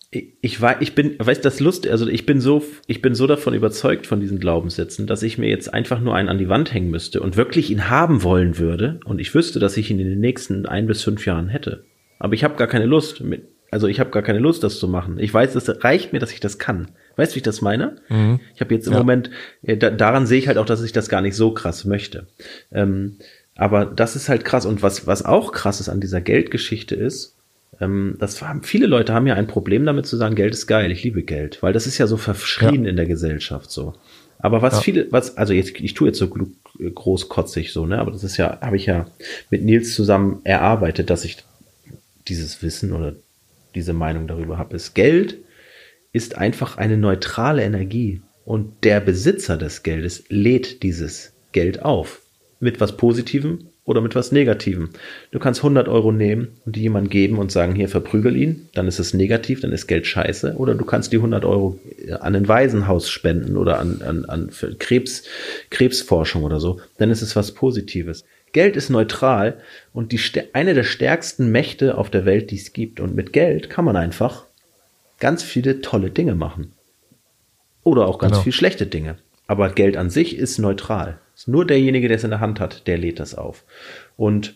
[0.09, 3.27] ich, ich, war, ich bin, weißt das Lust, also ich bin so, ich bin so
[3.27, 6.73] davon überzeugt von diesen Glaubenssätzen, dass ich mir jetzt einfach nur einen an die Wand
[6.73, 10.09] hängen müsste und wirklich ihn haben wollen würde und ich wüsste, dass ich ihn in
[10.09, 11.83] den nächsten ein bis fünf Jahren hätte.
[12.19, 13.21] Aber ich habe gar keine Lust.
[13.21, 15.19] Mit, also ich habe gar keine Lust, das zu machen.
[15.19, 16.89] Ich weiß, es reicht mir, dass ich das kann.
[17.15, 17.97] Weißt du, wie ich das meine?
[18.09, 18.39] Mhm.
[18.55, 18.99] Ich habe jetzt im ja.
[18.99, 19.29] Moment,
[19.63, 22.27] äh, da, daran sehe ich halt auch, dass ich das gar nicht so krass möchte.
[22.71, 23.17] Ähm,
[23.55, 24.65] aber das ist halt krass.
[24.65, 27.35] Und was, was auch krass ist an dieser Geldgeschichte ist,
[27.79, 30.91] ähm, das haben, viele Leute haben ja ein Problem damit zu sagen, Geld ist geil,
[30.91, 32.89] ich liebe Geld, weil das ist ja so verschrien ja.
[32.89, 33.93] in der Gesellschaft so.
[34.39, 34.79] Aber was ja.
[34.81, 38.59] viele, was, also jetzt, ich tue jetzt so großkotzig so, ne, aber das ist ja,
[38.61, 39.07] habe ich ja
[39.49, 41.37] mit Nils zusammen erarbeitet, dass ich
[42.29, 43.15] dieses Wissen oder
[43.75, 45.37] diese Meinung darüber habe, ist Geld
[46.13, 52.21] ist einfach eine neutrale Energie und der Besitzer des Geldes lädt dieses Geld auf.
[52.59, 54.89] Mit was Positivem oder mit was Negativem.
[55.31, 58.87] Du kannst 100 Euro nehmen und die jemand geben und sagen, hier verprügel ihn, dann
[58.87, 60.55] ist es negativ, dann ist Geld scheiße.
[60.57, 61.79] Oder du kannst die 100 Euro
[62.19, 65.23] an ein Waisenhaus spenden oder an, an, an Krebs,
[65.69, 68.25] Krebsforschung oder so, dann ist es was Positives.
[68.57, 69.61] Geld ist neutral
[69.93, 70.19] und die,
[70.53, 72.99] eine der stärksten Mächte auf der Welt, die es gibt.
[72.99, 74.47] Und mit Geld kann man einfach
[75.19, 76.73] ganz viele tolle Dinge machen.
[77.83, 78.41] Oder auch ganz genau.
[78.41, 79.19] viel schlechte Dinge.
[79.45, 81.19] Aber Geld an sich ist neutral.
[81.35, 83.63] Ist nur derjenige, der es in der Hand hat, der lädt das auf.
[84.15, 84.55] Und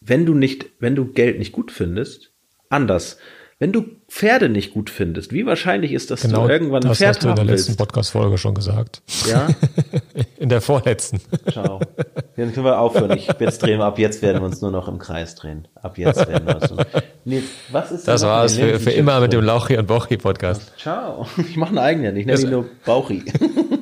[0.00, 2.30] wenn du nicht, wenn du Geld nicht gut findest,
[2.68, 3.18] anders.
[3.60, 7.16] Wenn du Pferde nicht gut findest, wie wahrscheinlich ist, dass genau, du irgendwann ein Pferd
[7.16, 9.02] hast du in der letzten Podcast-Folge schon gesagt.
[9.28, 9.48] Ja?
[10.38, 11.20] in der vorletzten.
[11.52, 11.78] Ciao.
[12.36, 13.10] Dann können wir aufhören.
[13.18, 15.68] Ich, jetzt drehen wir ab jetzt werden wir uns nur noch im Kreis drehen.
[15.74, 16.72] Ab jetzt werden wir uns.
[17.26, 20.72] Nee, was ist das war's für, für immer mit dem Lauchi und Bochi Podcast.
[20.78, 21.26] Ciao.
[21.36, 22.16] Ich mache einen eigenen.
[22.16, 23.24] Ich nenne ihn nur Bauchi.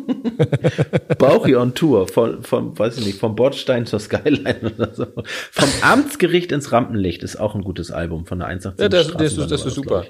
[1.19, 2.09] Bauchi on Tour.
[2.09, 5.07] Von, von, weiß ich nicht, vom Bordstein zur Skyline oder so.
[5.51, 9.37] Vom Amtsgericht ins Rampenlicht ist auch ein gutes Album von der 187 ja, das, das,
[9.37, 10.05] das, das ist super.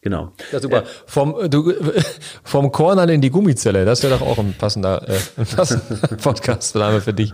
[0.00, 0.32] Genau.
[0.52, 0.82] Ja, super.
[0.82, 1.72] Äh, vom, du,
[2.44, 7.00] vom Kornern in die Gummizelle, das wäre doch auch ein passender, äh, ein passender Podcast-Name
[7.00, 7.32] für dich.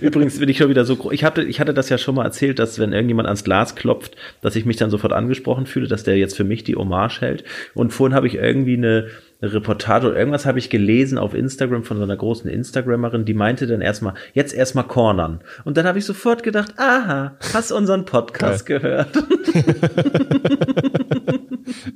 [0.00, 2.58] Übrigens bin ich schon wieder so, ich hatte, ich hatte das ja schon mal erzählt,
[2.58, 6.16] dass wenn irgendjemand ans Glas klopft, dass ich mich dann sofort angesprochen fühle, dass der
[6.18, 7.44] jetzt für mich die Hommage hält.
[7.74, 9.06] Und vorhin habe ich irgendwie eine,
[9.42, 13.66] Reportage oder irgendwas habe ich gelesen auf Instagram von so einer großen Instagrammerin, die meinte
[13.66, 15.40] dann erstmal, jetzt erstmal cornern.
[15.64, 18.80] Und dann habe ich sofort gedacht, aha, hast unseren Podcast Geil.
[18.80, 19.08] gehört.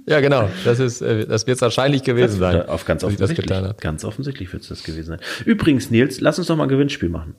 [0.07, 0.49] ja, genau.
[0.65, 2.69] Das ist, äh, das wird es wahrscheinlich gewesen das, sein.
[2.69, 3.77] Auf ganz offensichtlich.
[3.81, 5.21] Ganz offensichtlich wird es das gewesen sein.
[5.45, 7.35] Übrigens, Nils, lass uns doch mal ein Gewinnspiel machen.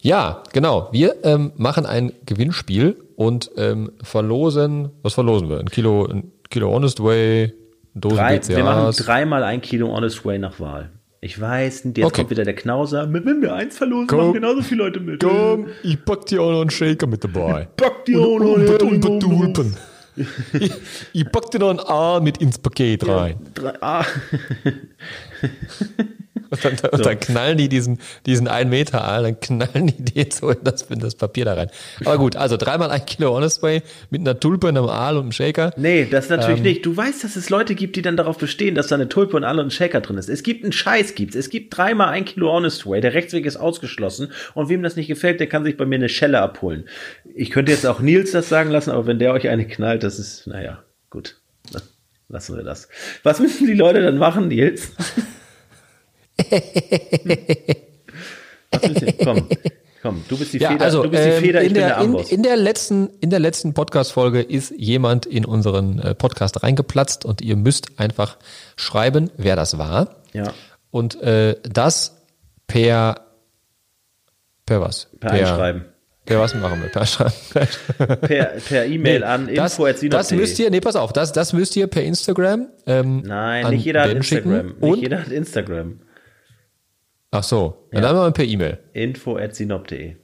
[0.00, 0.88] Ja, genau.
[0.92, 5.58] Wir ähm, machen ein Gewinnspiel und ähm, verlosen, was verlosen wir?
[5.58, 7.52] Ein Kilo, ein Kilo Honest Way,
[7.94, 8.48] Dosen Drei, BCAAs.
[8.48, 10.90] Wir machen dreimal ein Kilo Honest Way nach Wahl.
[11.20, 12.20] Ich weiß, jetzt okay.
[12.20, 13.10] kommt wieder der Knauser.
[13.10, 15.22] Wenn wir eins verlosen, komm, machen genauso viele Leute mit.
[15.22, 17.68] Komm, ich pack dir auch noch einen Shaker mit dabei.
[17.70, 19.76] Ich pack dir auch noch einen Tulpen.
[20.52, 20.72] ich,
[21.12, 23.36] ich pack dir noch einen A mit ins Paket rein.
[23.42, 24.04] Ja, drei, A.
[26.54, 27.02] Und dann, so.
[27.02, 30.82] dann, knallen die diesen, diesen 1 Meter Aal, dann knallen die den so in das,
[30.82, 31.70] in das Papier da rein.
[32.04, 35.32] Aber gut, also dreimal ein Kilo Honest Way mit einer Tulpe, einem Aal und einem
[35.32, 35.72] Shaker.
[35.76, 36.86] Nee, das natürlich ähm, nicht.
[36.86, 39.44] Du weißt, dass es Leute gibt, die dann darauf bestehen, dass da eine Tulpe und
[39.44, 40.28] Aal und ein Shaker drin ist.
[40.28, 41.36] Es gibt einen Scheiß, gibt's.
[41.36, 43.00] Es gibt dreimal ein Kilo Honest Way.
[43.00, 44.32] Der Rechtsweg ist ausgeschlossen.
[44.54, 46.84] Und wem das nicht gefällt, der kann sich bei mir eine Schelle abholen.
[47.34, 50.18] Ich könnte jetzt auch Nils das sagen lassen, aber wenn der euch eine knallt, das
[50.18, 51.36] ist, naja, gut.
[52.28, 52.88] Lassen wir das.
[53.22, 54.92] Was müssen die Leute dann machen, Nils?
[59.22, 59.48] Komm,
[60.02, 61.88] komm, du bist die ja, Feder, also, du bist die ähm, Feder, ähm, in der,
[61.88, 66.62] der in, in, der letzten, in der letzten Podcast-Folge ist jemand in unseren äh, Podcast
[66.62, 68.38] reingeplatzt und ihr müsst einfach
[68.76, 70.16] schreiben, wer das war.
[70.32, 70.52] Ja.
[70.90, 72.16] Und äh, das
[72.66, 73.24] per
[74.66, 75.08] per was?
[75.20, 75.84] Per, per Einschreiben.
[76.24, 76.88] Per was machen wir?
[76.88, 77.34] Per Schreiben.
[78.22, 80.08] Per, per E-Mail an das, info.sinop.de.
[80.08, 82.68] das müsst ihr, nee, pass auf, das, das müsst ihr per Instagram.
[82.86, 84.74] Ähm, Nein, an nicht jeder hat Instagram.
[84.80, 86.00] Nicht jeder hat Instagram.
[87.34, 88.00] Ach so, ja.
[88.00, 88.78] dann mal per E-Mail.
[88.92, 90.16] info.sinop.de.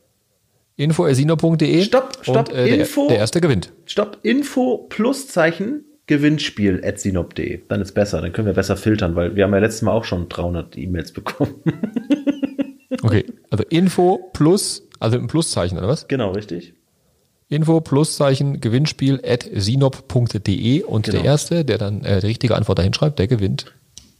[0.77, 3.03] info.esino.de Stopp, stopp, und äh, Info.
[3.03, 3.73] Der, der erste gewinnt.
[3.85, 7.61] Stopp, Info Pluszeichen Gewinnspiel at sinop.de.
[7.69, 10.05] Dann ist besser, dann können wir besser filtern, weil wir haben ja letztes Mal auch
[10.05, 11.55] schon 300 E-Mails bekommen.
[13.03, 16.07] Okay, also Info plus, also ein Pluszeichen oder was?
[16.09, 16.75] genau, richtig?
[17.49, 21.17] Info Pluszeichen Gewinnspiel at sinop.de und Genau.
[21.17, 23.73] der erste, der dann äh, die richtige Antwort dahin schreibt, der gewinnt.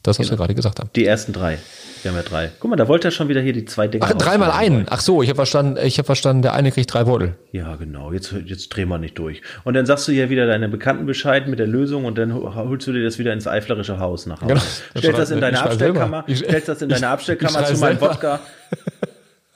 [0.03, 0.89] Das, was wir gerade gesagt haben.
[0.97, 1.59] Die ersten drei.
[2.03, 2.51] Wir haben ja drei.
[2.59, 4.07] Guck mal, da wollte er schon wieder hier die zwei Dinger.
[4.09, 4.87] Ach, dreimal einen.
[4.89, 7.35] Ach so, ich habe verstanden, ich habe verstanden, der eine kriegt drei Beutel.
[7.53, 8.11] Ja, genau.
[8.11, 9.43] Jetzt, jetzt drehen wir nicht durch.
[9.65, 12.87] Und dann sagst du ja wieder deine Bekannten Bescheid mit der Lösung und dann holst
[12.87, 14.55] du dir das wieder ins eiflerische Haus nach Hause.
[14.55, 14.63] Genau.
[14.97, 18.01] Stellst das in deine Abstellkammer, stellst das in deine Abstellkammer zu meinem.
[18.01, 18.41] Wodka.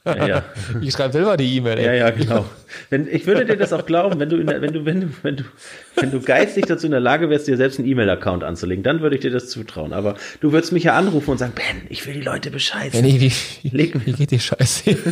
[0.07, 0.45] Ja, ja.
[0.83, 1.81] Ich schreibe selber die E-Mail.
[1.81, 2.45] Ja, ja, genau.
[2.91, 5.37] Wenn, ich würde dir das auch glauben, wenn du, der, wenn du, wenn du, wenn
[5.37, 5.45] du,
[5.97, 9.17] wenn du geistig dazu in der Lage wärst, dir selbst einen E-Mail-Account anzulegen, dann würde
[9.17, 9.95] ich dir das zutrauen.
[9.95, 13.01] Aber du würdest mich ja anrufen und sagen, Ben, ich will die Leute Bescheid Ja,
[13.01, 13.07] sagen.
[13.07, 13.19] nee,
[13.63, 14.95] wie, Leg- wie, wie geht die Scheiße?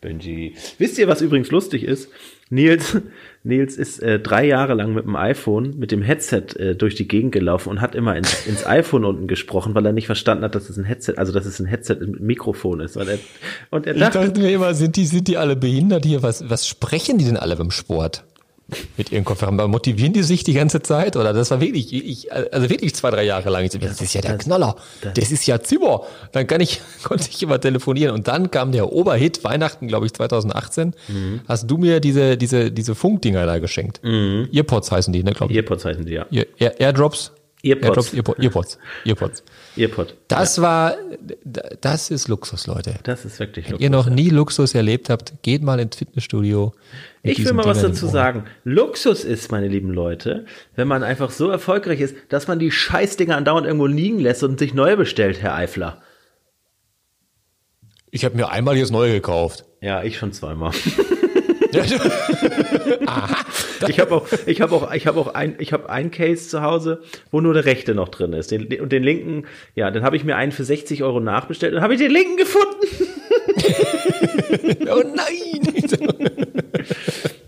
[0.00, 0.54] Benji.
[0.78, 2.08] Wisst ihr, was übrigens lustig ist?
[2.50, 2.96] Nils,
[3.44, 7.06] Nils ist äh, drei Jahre lang mit dem iPhone, mit dem Headset äh, durch die
[7.06, 10.54] Gegend gelaufen und hat immer ins, ins iPhone unten gesprochen, weil er nicht verstanden hat,
[10.54, 12.96] dass es ein Headset, also dass es ein Headset mit Mikrofon ist.
[12.96, 13.18] Er,
[13.70, 16.22] und er Ich dachte, dachte mir immer, sind die, sind die alle behindert hier?
[16.22, 18.24] Was, was sprechen die denn alle beim Sport?
[18.98, 19.56] Mit ihren Kopfhörern.
[19.70, 21.16] Motivieren die sich die ganze Zeit?
[21.16, 23.70] Oder das war wirklich, ich, also wirklich zwei, drei Jahre lang.
[23.70, 24.76] So, das ist ja der Knaller.
[25.14, 26.02] Das ist ja Zimmer.
[26.32, 28.14] Dann kann ich, konnte ich immer telefonieren.
[28.14, 30.94] Und dann kam der Oberhit, Weihnachten, glaube ich, 2018.
[31.48, 34.00] Hast du mir diese, diese, diese Funkdinger da geschenkt?
[34.04, 35.56] Earpods heißen die, ne, glaube ich.
[35.58, 36.26] Earpods heißen die ja.
[36.30, 37.32] Air, Airdrops?
[37.62, 38.12] Earpods.
[38.12, 38.78] Airdrops, Earpo- Earpods.
[39.06, 39.42] Earpods.
[39.78, 40.16] Earpod.
[40.28, 40.94] Das war,
[41.80, 42.94] das ist Luxus, Leute.
[43.04, 43.84] Das ist wirklich Wenn Luxus.
[43.84, 46.74] ihr noch nie Luxus erlebt habt, geht mal ins Fitnessstudio.
[47.22, 48.44] Ich will mal was dazu sagen.
[48.64, 53.36] Luxus ist, meine lieben Leute, wenn man einfach so erfolgreich ist, dass man die Scheißdinger
[53.36, 56.00] andauernd irgendwo liegen lässt und sich neue bestellt, Herr Eifler.
[58.10, 59.64] Ich habe mir einmal jetzt neu gekauft.
[59.80, 60.72] Ja, ich schon zweimal.
[61.72, 61.84] Ja,
[63.88, 66.62] Ich habe auch, ich habe auch, ich habe auch ein, ich habe ein Case zu
[66.62, 68.50] Hause, wo nur der rechte noch drin ist.
[68.50, 69.44] Den, und den linken,
[69.74, 72.36] ja, dann habe ich mir einen für 60 Euro nachbestellt und habe ich den linken
[72.36, 72.86] gefunden.
[74.90, 75.84] oh nein!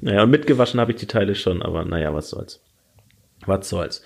[0.03, 2.61] Naja, und mitgewaschen habe ich die Teile schon, aber naja, was soll's.
[3.45, 4.03] Was soll's.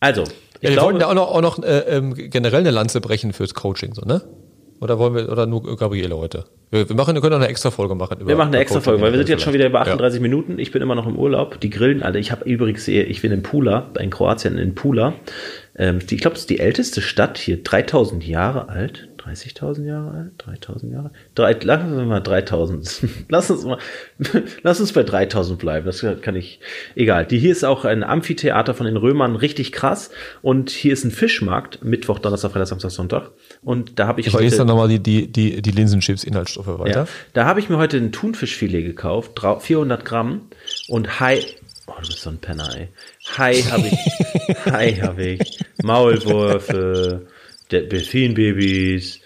[0.00, 0.28] Also, ich
[0.62, 3.32] Ja, wir glaube, wollten ja auch noch, auch noch äh, ähm, generell eine Lanze brechen
[3.32, 4.22] fürs Coaching, so, ne?
[4.84, 6.44] Oder wollen wir, oder nur Gabriele heute?
[6.70, 8.18] Wir, machen, wir können auch eine extra Folge machen.
[8.26, 9.94] Wir machen eine extra Folge, weil wir sind jetzt schon wieder über vielleicht.
[9.94, 10.58] 38 Minuten.
[10.58, 11.58] Ich bin immer noch im Urlaub.
[11.58, 12.18] Die grillen alle.
[12.18, 15.14] Ich habe übrigens, ich bin in Pula, in Kroatien, in Pula.
[15.74, 19.08] Ähm, ich glaube, es ist die älteste Stadt hier, 3000 Jahre alt.
[19.26, 20.32] 30.000 Jahre alt?
[20.38, 21.10] 3000 Jahre?
[21.34, 23.02] Drei, lassen wir mal 3000.
[23.28, 23.78] Lass uns mal,
[24.62, 25.86] lass uns bei 3000 bleiben.
[25.86, 26.60] Das kann ich,
[26.94, 27.24] egal.
[27.26, 30.10] Die hier ist auch ein Amphitheater von den Römern, richtig krass.
[30.42, 33.30] Und hier ist ein Fischmarkt, Mittwoch, Donnerstag, Freitag, Samstag, Sonntag.
[33.62, 34.44] Und da habe ich Ich heute.
[34.44, 37.00] lese dann nochmal die, die, die, die Linsenchips-Inhaltsstoffe weiter.
[37.04, 40.42] Ja, da habe ich mir heute ein Thunfischfilet gekauft, drau- 400 Gramm
[40.88, 41.40] und Hai.
[41.86, 42.88] Oh, du bist so ein Penner, ey.
[43.36, 47.26] Hai habe ich, Hai habe ich, Maulwürfe,
[47.70, 49.20] Delfinbabys,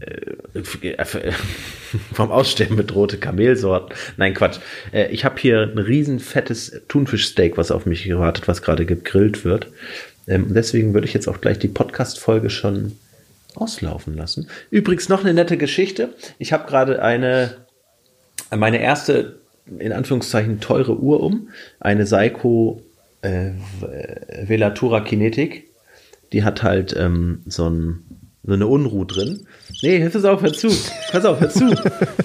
[0.00, 1.04] äh,
[2.12, 3.96] vom Aussterben bedrohte Kamelsorten.
[4.16, 4.58] Nein, Quatsch.
[4.92, 9.44] Äh, ich habe hier ein riesen fettes Thunfischsteak, was auf mich gewartet, was gerade gegrillt
[9.44, 9.68] wird.
[10.26, 12.98] Ähm, deswegen würde ich jetzt auch gleich die Podcast-Folge schon
[13.54, 14.48] auslaufen lassen.
[14.70, 16.10] Übrigens noch eine nette Geschichte.
[16.38, 17.56] Ich habe gerade eine,
[18.54, 19.40] meine erste,
[19.78, 21.48] in Anführungszeichen, teure Uhr um.
[21.80, 22.82] Eine Seiko
[23.22, 23.52] äh,
[24.42, 25.65] Velatura Kinetic.
[26.32, 28.04] Die hat halt ähm, so, ein,
[28.42, 29.46] so eine Unruhe drin.
[29.82, 30.68] Nee, pass auf, hör zu.
[31.10, 31.74] Pass auf, hör zu.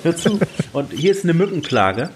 [0.04, 0.40] Hör zu.
[0.74, 2.10] Und hier ist eine Mückenplage.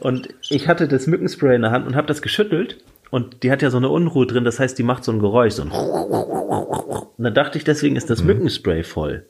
[0.00, 2.78] Und ich hatte das Mückenspray in der Hand und habe das geschüttelt.
[3.10, 5.52] Und die hat ja so eine Unruhe drin, das heißt, die macht so ein Geräusch,
[5.52, 9.26] so ein und dann dachte ich, deswegen ist das Mückenspray voll.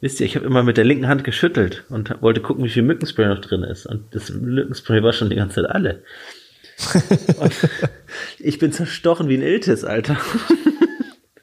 [0.00, 2.82] Wisst ihr, ich habe immer mit der linken Hand geschüttelt und wollte gucken, wie viel
[2.82, 3.86] Mückenspray noch drin ist.
[3.86, 6.02] Und das Mückenspray war schon die ganze Zeit alle.
[8.38, 10.16] ich bin zerstochen wie ein Iltis, Alter.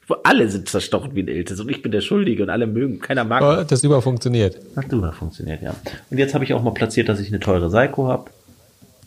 [0.08, 3.00] Wo alle sind zerstochen wie ein Iltis und ich bin der Schuldige und alle mögen,
[3.00, 3.42] keiner mag.
[3.42, 4.56] Aber das über funktioniert.
[4.76, 5.74] Hat super funktioniert, ja.
[6.10, 8.30] Und jetzt habe ich auch mal platziert, dass ich eine teure Seiko habe.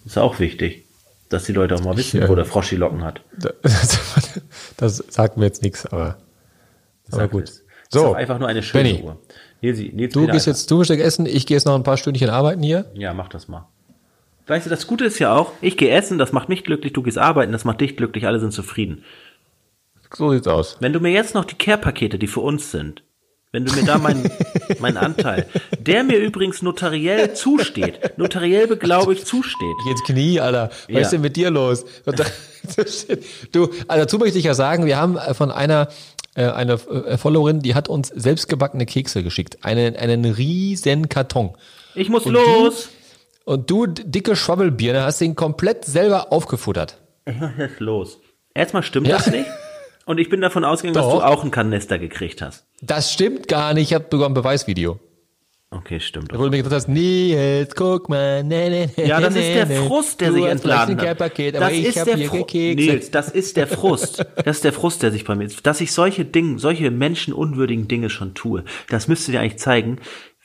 [0.05, 0.85] Ist auch wichtig,
[1.29, 2.27] dass die Leute auch mal wissen, Ja.
[2.27, 3.21] wo der Frosch die Locken hat.
[3.61, 3.99] Das,
[4.77, 6.17] das sagt mir jetzt nichts, aber,
[7.11, 7.43] aber Sag gut.
[7.45, 7.49] es.
[7.59, 9.03] Ist So, auch einfach nur eine schöne Benny.
[9.03, 9.17] Uhr.
[9.61, 12.61] Nils, Nils du gehst jetzt Duschsteck essen, ich gehe jetzt noch ein paar Stündchen arbeiten
[12.63, 12.85] hier.
[12.93, 13.67] Ja, mach das mal.
[14.47, 17.03] Weißt du, das Gute ist ja auch, ich gehe essen, das macht mich glücklich, du
[17.03, 19.03] gehst arbeiten, das macht dich glücklich, alle sind zufrieden.
[20.13, 20.77] So sieht's aus.
[20.79, 23.03] Wenn du mir jetzt noch die Care-Pakete, die für uns sind,
[23.51, 24.29] Wenn du mir da meinen
[24.79, 25.47] meinen Anteil,
[25.79, 29.75] der mir übrigens notariell zusteht, notariell beglaubigt zusteht.
[29.85, 30.69] Ich ins Knie, Alter.
[30.69, 30.99] Was Ja.
[30.99, 31.83] ist denn mit dir los?
[33.51, 35.87] Du, also dazu möchte ich ja sagen, wir haben äh, von einer
[36.35, 39.59] äh, eine äh, Followerin, die hat uns selbstgebackene Kekse geschickt.
[39.63, 41.55] Einen, einen riesen Karton.
[41.95, 42.89] Ich muss Und los.
[43.45, 46.97] Und du, dicke Schwabbelbirne, hast den komplett selber aufgefuttert.
[47.25, 48.19] Ich muss jetzt los.
[48.53, 49.17] Erstmal stimmt Ja.
[49.17, 49.45] das nicht.
[50.09, 51.19] Und ich bin davon ausgegangen, dass Doch.
[51.19, 52.65] du auch einen Kanister gekriegt hast.
[52.81, 53.91] Das stimmt gar nicht.
[53.91, 54.97] Ich habe sogar ein Beweisvideo.
[55.69, 56.33] Okay, stimmt.
[56.33, 59.67] Wo du mir gesagt hast, Nils, guck mal, ne, ne, ne, Ja, das ist der
[59.67, 61.19] ne, Frust, der sich entladen ein hat.
[61.19, 62.75] Paket, das ist der hier Fru- Kekse.
[62.91, 64.25] Nils, das ist der Frust.
[64.43, 65.47] Das ist der Frust, der sich bei mir.
[65.61, 69.99] Dass ich solche Dinge, solche menschenunwürdigen Dinge schon tue, das müsste dir eigentlich zeigen,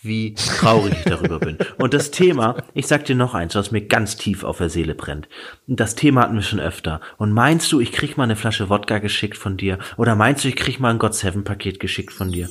[0.04, 1.58] wie traurig ich darüber bin.
[1.78, 4.94] Und das Thema, ich sag dir noch eins, was mir ganz tief auf der Seele
[4.94, 5.28] brennt.
[5.66, 7.00] Das Thema hatten wir schon öfter.
[7.16, 9.78] Und meinst du, ich krieg mal eine Flasche Wodka geschickt von dir?
[9.96, 12.48] Oder meinst du, ich krieg mal ein God Seven Paket geschickt von dir?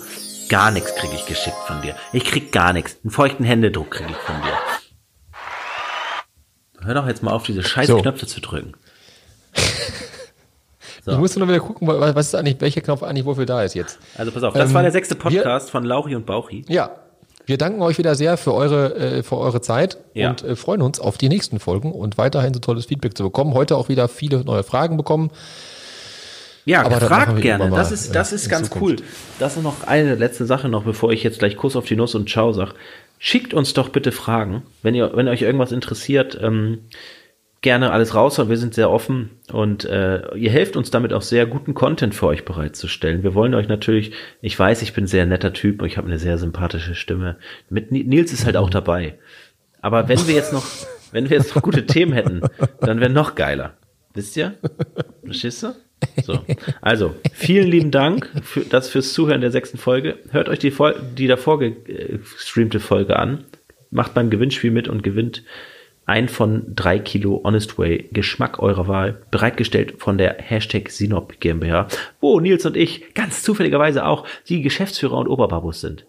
[0.49, 1.95] Gar nichts krieg ich geschickt von dir.
[2.11, 2.97] Ich krieg gar nichts.
[3.03, 4.57] Einen feuchten Händedruck krieg ich von dir.
[6.85, 7.97] Hör doch jetzt mal auf, diese scheiß So.
[8.01, 8.73] Knöpfe zu drücken.
[11.05, 13.73] Ich musste nur wieder gucken, wa- was ist eigentlich, welcher Knopf eigentlich wofür da ist
[13.75, 13.99] jetzt.
[14.17, 16.63] Also pass auf, das Ähm, war der sechste wir- Podcast von Lauchi und Bauchi.
[16.69, 16.91] Ja,
[17.45, 20.29] wir danken euch wieder sehr für eure, äh, für eure Zeit Ja.
[20.29, 23.53] und äh, freuen uns auf die nächsten Folgen und weiterhin so tolles Feedback zu bekommen.
[23.53, 25.31] Heute auch wieder viele neue Fragen bekommen.
[26.65, 27.63] Ja, Aber das fragt gerne.
[27.65, 29.01] irgendwann Das mal, ist, das äh, ist ganz Zukunft.
[29.01, 29.07] cool.
[29.39, 32.15] Das ist noch eine letzte Sache noch, bevor ich jetzt gleich Kuss auf die Nuss
[32.15, 32.73] und Ciao sag.
[33.19, 36.37] Schickt uns doch bitte Fragen, wenn ihr, wenn euch irgendwas interessiert.
[36.41, 36.79] Ähm,
[37.63, 41.23] gerne alles raus, weil wir sind sehr offen und äh, ihr helft uns damit auch
[41.23, 43.23] sehr guten Content für euch bereitzustellen.
[43.23, 44.11] Wir wollen euch natürlich,
[44.41, 47.37] ich weiß, ich bin ein sehr netter Typ und ich habe eine sehr sympathische Stimme.
[47.69, 49.17] Mit Ni- Nils ist halt auch dabei.
[49.81, 50.65] Aber wenn wir jetzt noch,
[51.11, 52.41] wenn wir jetzt noch gute Themen hätten,
[52.81, 53.73] dann wäre noch geiler.
[54.13, 54.53] Wisst ihr?
[55.25, 55.73] Verstehst du?
[56.23, 56.39] So.
[56.81, 60.19] Also, vielen lieben Dank für das fürs Zuhören der sechsten Folge.
[60.31, 63.45] Hört euch die, Fol die davor gestreamte Folge an.
[63.89, 65.43] Macht beim Gewinnspiel mit und gewinnt
[66.13, 69.23] ein von drei Kilo Honest Way Geschmack eurer Wahl.
[69.31, 71.87] Bereitgestellt von der Hashtag Sinop GmbH,
[72.21, 76.05] wo Nils und ich ganz zufälligerweise auch die Geschäftsführer und Oberbabus sind.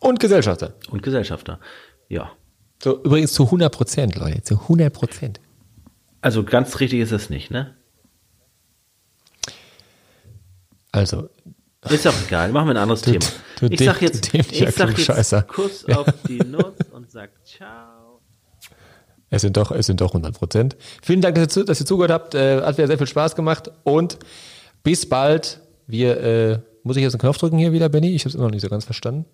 [0.00, 0.72] Und Gesellschafter.
[0.90, 1.60] Und Gesellschafter.
[2.08, 2.32] Ja.
[2.82, 5.40] So, übrigens zu 100 Prozent, Leute, zu 100 Prozent.
[6.22, 7.76] Also ganz richtig ist es nicht, ne?
[10.90, 11.28] Also,
[11.90, 13.26] Ist auch egal, machen wir ein anderes Thema.
[13.60, 15.42] du ich sag jetzt, du ich sag jetzt Klugscheißer.
[15.42, 18.01] Kuss auf die Nuss und sag ciao.
[19.32, 20.76] Es sind doch, es sind doch 100 Prozent.
[21.02, 22.34] Vielen Dank, dass ihr, dass ihr zugehört habt.
[22.34, 24.18] Äh, hat wieder sehr viel Spaß gemacht und
[24.82, 25.60] bis bald.
[25.86, 28.10] Wir, äh, muss ich jetzt einen Knopf drücken hier wieder, Benny?
[28.14, 29.24] Ich habe es immer noch nicht so ganz verstanden.